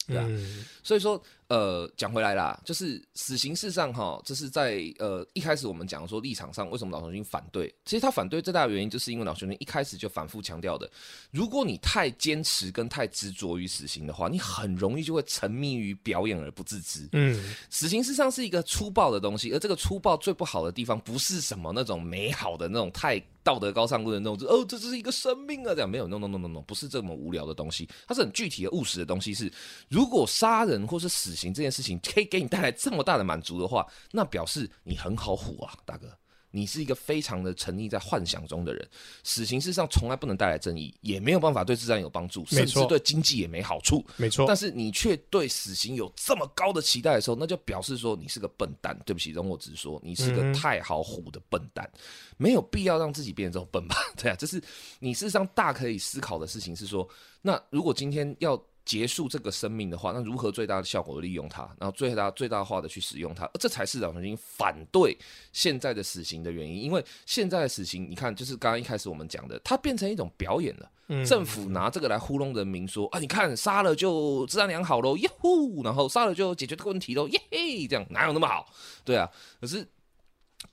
[0.05, 1.21] 对啊嗯所以说，
[1.53, 7.71] 呃，讲回来啦，就是死刑事上哈，这是在呃一开始我们讲说立场上，为什么老熊军反对？
[7.85, 10.89] 其实他反对最大的原因，就是因为老熊军一开始就反复强调的，
[11.29, 17.07] 如果你太坚持跟太执着于死刑的话，你很容易就会沉迷于表演而不自知。
[17.11, 17.39] 嗯，
[17.69, 29.51] 死刑事实上是一个粗暴的东西，而这个粗暴最不好的地方，不是什么那种美好的那种太道德高尚论的那种，就哦，这就是一个生命啊，这样没有，no no no no no，不是这么无聊的东西，它是很具体的务实的东西是。
[29.89, 36.07] 如果杀人或是死刑这件事情可以给你带来这么大的满足的话，那表示你很好唬啊，大哥。
[36.55, 38.87] 你是一个非常的沉溺在幻想中的人，
[39.23, 44.05] 死刑事实上从来不能带来正义，也没有办法对治安有帮助，甚至对经济也没好处。
[44.17, 48.95] 没错但，是你却对死刑有这么高的期待的时候，那就表示说你是个笨蛋。
[49.03, 51.91] 对不起，容我直说，你是个嗯太好唬的笨蛋，
[52.37, 53.95] 没有必要让自己变成这种笨吧？
[54.15, 54.61] 对啊，这是
[54.99, 57.09] 你事实上大可以思考的事情是说，
[57.41, 58.63] 那如果今天要。
[58.85, 65.17] 结束这个生命的话，那如何最大的效果地利用它，然后最大最大化的去使用它，这才是老熊精反对
[65.51, 66.83] 现在的死刑的原因。
[66.83, 70.91] 因为现在的死刑，你看，就是刚刚一开始我们讲的，它变成一种表演了。
[71.07, 78.65] 嗯政府拿这个来糊弄人民，说啊，你看杀了就治安良好喽，耶呼，然后杀了就解决这个问题喽，耶嘿，这样哪有那么好？
[79.03, 79.29] 对啊，
[79.59, 79.85] 可是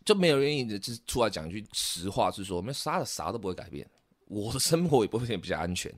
[0.04, 3.88] 就没有人愿意的，就是出来讲一句实话，是说我们杀了啥都不会改变，
[4.28, 5.92] 我的生活也不会变比较安全。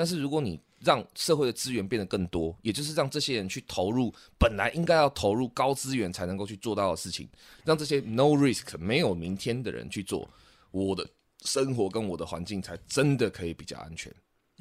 [0.00, 7.28] 但是如果你让社会的资源变得更多，也就是让这些人去投入本来应该要投入高资源才能够去做到的事情，
[7.66, 10.26] 让这些 no risk 没有明天的人去做，
[10.70, 11.06] 我的
[11.44, 14.10] 生活跟我的环境才真的可以比较安全。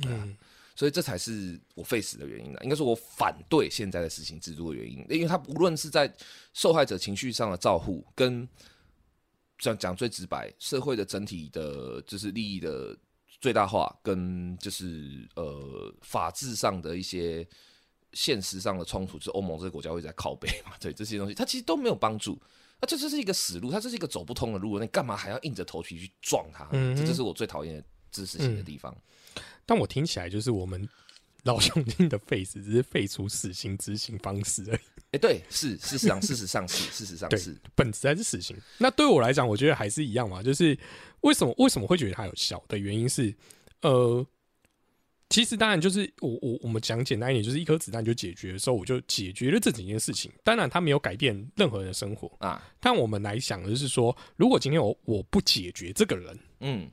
[0.05, 0.35] 嗯。
[0.75, 6.13] 所以这才是我 face 的原因呢，应该说我反对现在的死刑制度的原因，因为它无论是在
[6.53, 8.45] 受害者情绪上的照护，跟
[9.57, 12.97] 讲讲最直白，社会的整体的就是利益的
[13.39, 17.47] 最大化，跟就是呃法治上的一些
[18.13, 22.39] 现实上的冲突，就是欧盟这个国家会在靠背嘛， 对这些东西，它其实都没有帮助。
[22.81, 26.67] 那这就是一个死路，它这是一个走不通的路，那你干嘛还要硬着头皮去撞它？
[26.71, 28.95] 嗯这就是我最讨厌的知识性的地方。
[29.65, 30.87] 但我听起来就是我们
[31.43, 34.79] 老兄弟的废死只是废除死刑执行方式而已，
[35.11, 38.55] 哎、对，是事实上，事实上是，事实上对是，本质还是死刑。
[38.77, 40.77] 那对我来讲，我觉得还是一样嘛，就是
[41.21, 43.33] 为什么为什么会觉得它有效的原因是，
[43.81, 44.25] 呃，
[45.29, 50.31] 其实当然就是我我我们讲简单一点，就是一颗子弹就解决的时候，我就解决了这几件事情。
[50.43, 52.61] 当然，它没有改变任何人的生活啊。
[52.79, 56.89] 但我们来想的是说，如果今天我我不解决这个人，嗯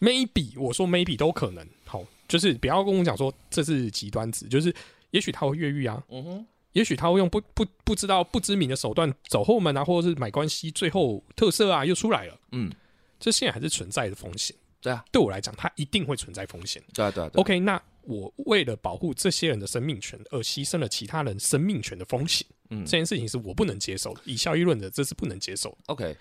[0.00, 4.72] ，maybe 我说 maybe 都可能，好，就是不要跟我讲说这是极端值，就是
[5.10, 12.70] 也许他会越狱啊，嗯哼，也许他会用不不不知道不知名的手段走后门啊，或者是买关系，最后特色啊又出来了，嗯，
[13.18, 14.56] 这现在还是存在的风险。
[14.80, 16.82] 对啊，对我来讲，它一定会存在风险。
[16.94, 24.20] 对啊，对啊，对啊 OK，那我为了保护这些人的生命权而牺牲了其他人生命权的风险，嗯这件事情是我不能接受的。
[24.24, 25.76] 以效益论的，这是不能接受的。
[25.88, 26.12] OK，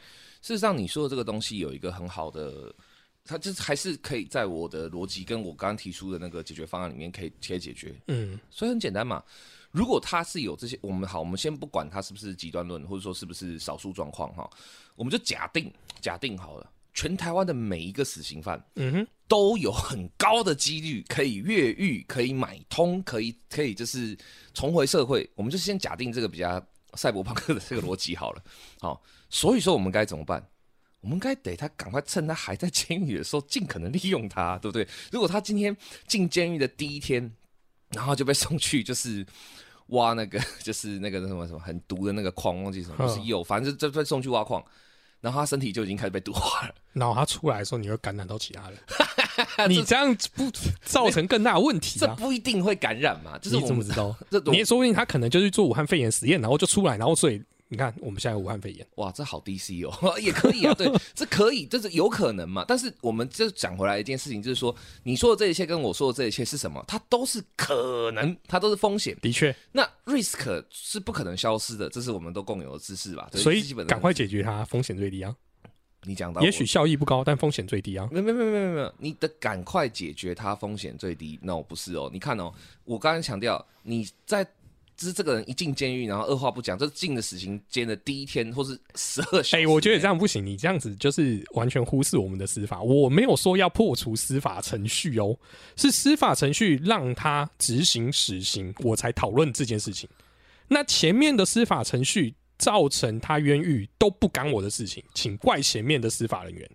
[0.41, 2.73] 事实上你说的这个东西有一个很好的，
[3.29, 9.23] 它就是还是可以在我的逻辑跟我刚刚提出的那个解决方案里面可以可以解决，嗯，所以很简单嘛。
[9.69, 14.49] 如果他是有这些，我们好，我们先不管他是不是极端论，或者说是不是少数状况哈，
[14.95, 15.71] 我们就假定
[16.01, 24.17] 假定好了，全台湾的每一个死刑犯，嗯哼，都有很高的几率可以越狱，可以买通，可以可以就是
[24.55, 25.29] 重回社会。
[25.35, 26.59] 我们就先假定这个比较
[26.95, 28.43] 赛博朋克的这个逻辑好了。
[28.79, 28.99] 好，
[29.29, 30.43] 所以说我们该怎么办？
[31.01, 34.87] 我们该得他赶快趁他还在监狱的时候，尽可能利用他，对不对？
[35.11, 35.75] 如果他今天
[36.07, 37.31] 进监狱的第一天，
[37.91, 39.25] 然后就被送去就是
[39.87, 44.63] 挖那个 就是那个什么什么很毒的那个矿，忘记什么，就是嗯铀，反正就就被送去挖矿，
[45.21, 46.75] 然后他身体就已经开始被毒化了。
[46.93, 48.77] 然后他出来的时候，你会感染到其他人，
[49.69, 50.51] 你这样不
[50.83, 52.15] 造成更大的问题这啊？
[52.15, 53.37] 不一定会感染嘛？
[53.37, 54.13] 就是你怎么知道？
[54.29, 57.41] 这你也说不定他可能就去做武汉肺炎实验，然后就出来，然后所以
[57.71, 62.65] 你看我们现在武汉肺炎，哇，这好 DC 哦， 也可以啊，对，这可以，这是有可能嘛？
[62.67, 66.83] 但是我们就讲回来一件事情，就是说，你说的这一切跟我说的这一切是什么？
[66.87, 69.15] 它都是可能，它都是风险。
[69.21, 73.29] 的确，那 risk 是不可能消失的，这是我们都共有的知识吧？
[73.33, 75.35] 所以赶快解决它，风险最低啊。
[76.05, 78.09] 你讲到，也许效益不高，但风险最低啊。
[78.11, 82.09] 没有没有没有没有没有，你得赶快解决它风险最低，no 不是哦。
[82.11, 82.51] 你看哦，
[82.83, 84.43] 我刚才强调你在。
[84.99, 89.55] 就是这个人一进监狱，然后二话不讲，就进了死刑监的第一天，或是十二小时。
[89.55, 92.81] 哎、我觉得这样不行，你这样子就是完全忽视我们的司法。
[92.81, 95.39] 我没有说要破除司法程序哦，
[95.77, 100.09] 是司法程序让他执行死刑，我才讨论这件事情。
[100.67, 106.69] 那前面的司法程序造成他冤狱都不干我的事情，请怪前面的司法人员。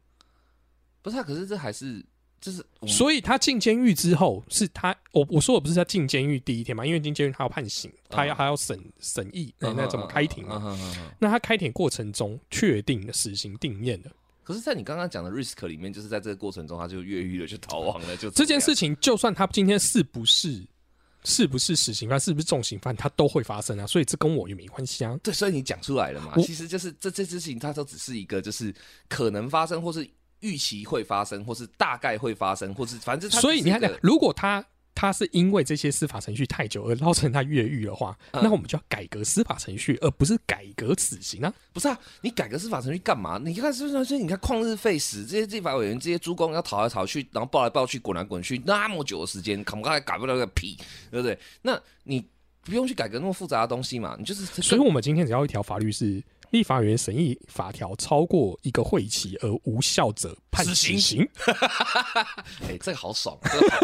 [1.03, 2.03] 不是、啊，可是这还是
[2.45, 10.45] 就是所以他进监狱之后，是他我我说我不是他进监狱第一天嘛，因为进监狱他要判刑，他要还要审审议，那那怎么开庭
[11.18, 14.11] 那他开庭过程中确定的死刑定验的
[14.42, 18.95] 可是，在你刚刚讲的 risk 里面，就是在这个过程中，他就越狱了，就逃亡了，就这件事情。
[19.01, 20.62] 就算他今天是不是
[21.24, 25.18] 是不是死刑犯，是不是重刑犯，他都会发生啊，所以这跟我也没关系啊。
[25.22, 26.34] 对，所以你讲出来了嘛？
[26.42, 28.74] 其实就是这这件事情，它都只是一个，就是
[29.09, 30.07] 可能发生，或是
[30.45, 34.62] 预期会发生，或是大概会发生，或是反正它所以你看如果他
[34.95, 41.53] 他是因为这些司法程序太久而造成他越狱的话，嗯那我们就要改革司法程序，而不是改革死刑啊。
[41.72, 41.99] 不是啊？
[42.20, 43.40] 你改革司法程序干嘛？
[43.45, 44.18] 你看是不是？
[44.18, 50.76] 你看旷日费时，这些立法委员、这些诸公要逃来逃去，然后抱来抱去，滚来滚去，那么久的时间，赶不快改不了个屁，
[51.11, 51.36] 对不对？
[51.62, 52.24] 那你
[52.62, 54.14] 不用去改革那么复杂的东西嘛？
[54.16, 56.22] 你就是所以我们今天只要一条法律是。
[56.55, 61.28] 立法委员审议法条超过一个会期而无效者判死刑
[62.62, 63.78] 哎、这个好爽，这个好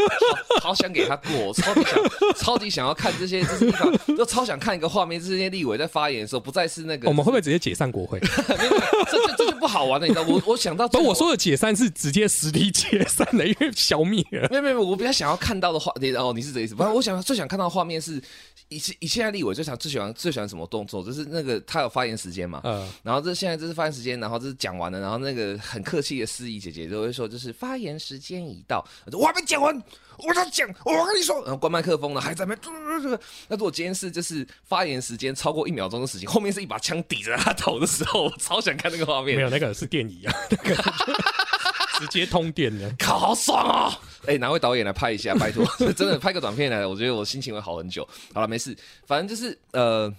[0.62, 2.02] 好好想给他过，我超级想，
[2.36, 8.20] 超级想要看这些，就是地方，就超想看一个画面，这些立委在发言的时候，不再是那个，我们会不会直接解散国会？
[9.10, 10.24] 这这这就不好玩了，你知道？
[10.28, 14.46] 我我想到最不，我说的解散是直接实体解散的，因为消灭了。
[14.48, 16.76] 没有没有，我比较想要看到的画，你哦，你是这个意思？
[16.76, 18.22] 不然我想最想看到的画面是，
[18.68, 21.02] 以前以现在立委最想最喜欢最喜欢什么动作？
[21.02, 29.74] 就是那个他有发言时间嘛，呃，然后这现在这是发言时间，然后这是讲完了，然后那个很客气的司仪姐姐就会说，就是发言时间已到，我还没讲完，
[30.18, 40.74] 我在讲，我跟你说，然后关麦克风了，还在那边，那如果今天是就是发言时间超过一秒钟的事情，后面是一把枪抵着他头的时候，我超想看那个画面，没有那个是电椅啊，那个
[41.98, 42.94] 直接通电的。
[42.98, 43.92] 靠，好爽哦！
[44.26, 48.06] 哎、哪位导演来拍一下，拜托，真的拍个短片来，我觉得我心情会好很久。
[48.34, 50.12] 好了，没事，反正就是呃。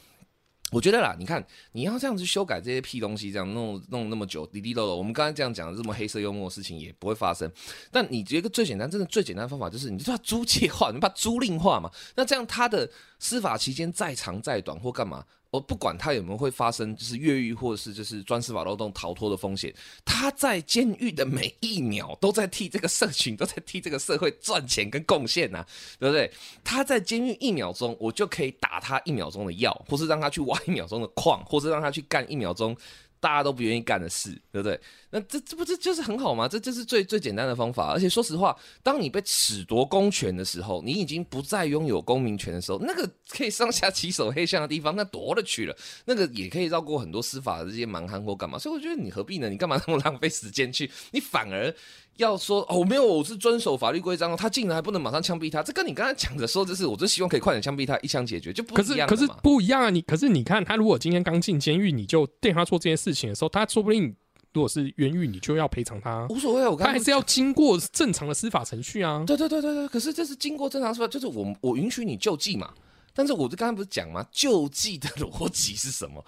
[0.72, 7.52] 我觉得啦，你看你要这样子修改这些屁东西，这样弄弄那么久，滴滴漏漏，我们刚才这样讲的这么黑色幽默的事情也不会发生。
[7.92, 11.92] 但你觉得最简单，真的最简单的方法就是，你就把租借化，你把租赁化嘛。
[12.16, 19.74] 那这样他的司法期间再长再短或干嘛，我不管他有没有会发生就是越狱或者是就是钻司法漏洞逃脱的风险，
[20.06, 25.64] 他在监狱的每一秒都在替这个社群，都在替这个社会赚钱跟贡献呐，
[26.00, 26.32] 对不对？
[26.64, 32.76] 他在监狱一秒钟，我就可以打他一秒钟的药，或是让他去挖一秒钟的矿，或是让他去干一秒钟
[33.20, 34.80] 大家都不愿意干的事，对不对？
[35.12, 36.48] 那这这不这就是很好吗？
[36.48, 37.92] 这这是最最简单的方法。
[37.92, 48.58] 而且说实话，当你被褫夺公权的时候，你已经不再拥有公民权的时候，那个可以上下其手黑箱的地方，那夺了去了，那个也可以绕过很多司法的这些蛮横或干嘛。
[48.58, 49.50] 所以我觉得你何必呢？
[49.50, 50.90] 你干嘛那么浪费时间去？
[51.12, 51.74] 你反而
[52.18, 59.90] 要说哦，没有，我是遵守法律规章，他竟然还不能马上枪毙他，这跟你刚才讲的说，就是我就希望可以快点枪毙他，一枪解决，就不可是可是一样的嘛不一样啊！
[59.90, 64.16] 你可是你看，他如果今天刚进监狱，你就对他做这件事情的时候，他说不定
[64.54, 69.24] 如果是冤狱，你就要赔偿他，无所谓啊，我他还是要经过正常的司法程序啊。
[69.26, 72.74] 对对对对对，可是这是经过正常司法，就是我我允许你救济嘛。
[73.14, 74.26] 但是我就刚才不是讲吗？
[74.32, 76.24] 救济的逻辑是什么？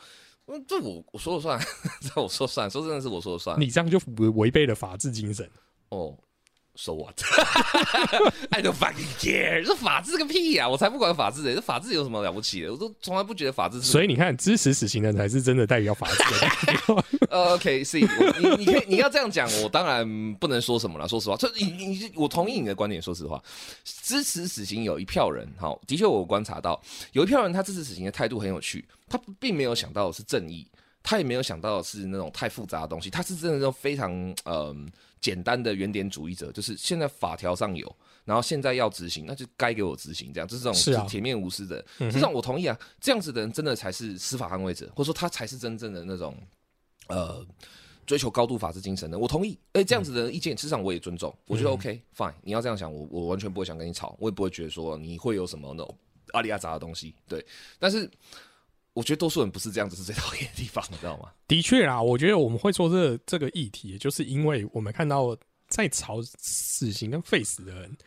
[0.48, 1.60] 嗯， 这我我说了算，
[2.02, 3.60] 这我说了算，说真的是我说了算。
[3.60, 5.50] 你这样就违违背了法治精神。
[5.90, 6.14] 哦
[6.76, 12.72] ，so what？I don't fucking care，这法治个屁呀、我才不管法治的，这法治有什么了不起的？
[12.72, 13.92] 我都从来不觉得法治是。
[13.92, 21.08] 所以你看，支持死刑的人才是真的代表法治， OK，是，我你你可以你要这样讲，我当然不能说什么了。
[21.08, 23.02] 说实话，这你你我同意你的观点。
[23.02, 23.44] 说实话，
[23.84, 30.66] 支持死刑有一票人，好，的确我有观察到有一票人他支持死刑的态度很有趣，他并没有想到的是正义，
[31.02, 34.12] 他也没有想到的是那种太复杂的东西，他是真的那种非常
[34.46, 34.74] 呃
[35.24, 37.96] 简单的原点主义者，就是现在法条上有。
[38.26, 41.86] 然后现在要执行，那就该给我执行，这样，就是这种铁面无私的人。
[42.00, 46.34] 嗯哼实际上我同意啊，这样子的人真的才是司法捍卫者，或者说他才是真正的那种
[47.08, 47.46] 呃
[48.06, 49.18] 追求高度法治精神的。
[49.18, 55.98] 我同意，哎，这样子的意见，事实上我也尊重，我觉得嗯 OK、fine，你要这样想，我我完全不会想跟你吵，我也不会觉得说你会有什么那种
[56.32, 57.46] 阿里阿杂的东西，对。
[57.78, 58.10] 但是
[58.94, 61.30] 我觉得多数人不是这样子，是最讨厌的地方，你知道吗？
[61.48, 65.36] 的确啦，我觉得我们会做这这个议题，也就是因为我们看到
[65.68, 67.98] 在吵死刑跟废死的人，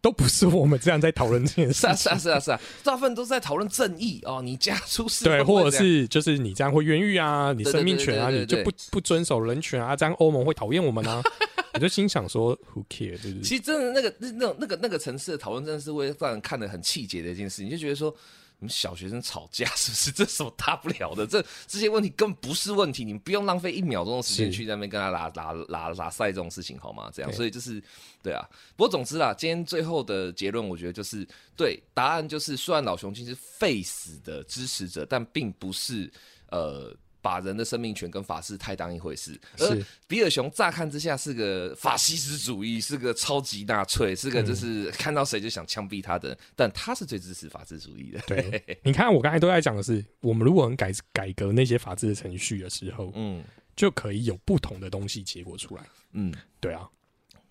[0.00, 11.22] 都不是我们这样在讨论这件事是啊，是啊，是啊，是啊，大部分都是在讨论正义哦，你家出事对，或者是就是你这样会冤狱啊，你生命权啊，你就不不遵守人权啊，这样欧盟会讨厌我们啊。
[11.74, 13.18] 我就心想说，Who care？
[13.22, 13.42] 对不对？
[13.42, 17.62] 其实真的那个那那种那个那个层次的讨论，真的是会让人看得很气结的一件事。
[17.62, 18.14] 你就觉得说，
[18.62, 20.12] 你们小学生吵架 是不是？
[20.12, 21.26] 这什么大不了的？
[21.26, 27.10] 这这些问题根本不是问题，你们不用浪费一秒钟的时间去在那边跟他拉拉拉拉赛这种事情，好吗？
[27.12, 27.82] 这样，所以就是
[28.22, 28.48] 对啊。
[28.76, 36.08] 不过总之啦，今天最后的结论，我觉得就是对，答案就是，虽然老熊精是废死的支持者，但并不是
[36.50, 36.96] 呃。
[37.22, 48.20] 把人的生命权跟法治太当一回事，而是比尔熊乍看之下是个法西斯主义，是个超级纳粹，是个就是看到谁就想枪毙他的人，但他是最支持法治主义的。
[48.26, 53.42] 对， 你看我刚才都在讲的是，我们如果能改改革那些法治的程序的时候，嗯
[53.74, 55.82] 就可以有不同的东西结果出来。
[56.12, 56.86] 嗯，对啊，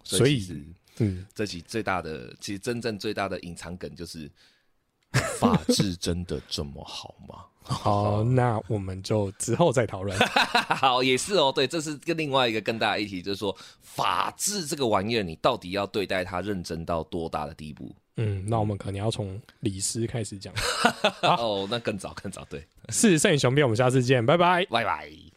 [0.03, 0.45] 所所以
[0.97, 4.29] 嗯，这集最大的，其实真正最大的隐藏梗就是，
[5.39, 7.45] 法治真的这么好吗？
[7.63, 10.17] 好，那我们就之后再讨论。
[10.75, 17.95] 好，也是哦，对，这是跟另外一个更大的议题，就是说法治这个玩意儿，你到底要对待它认真到多大的地步？
[18.17, 20.53] 嗯，那我们可能要从李斯开始讲。
[21.23, 24.65] 哦，那更早更早，对，是圣雄辩，我们下次见，拜拜。
[24.65, 25.30] 拜拜。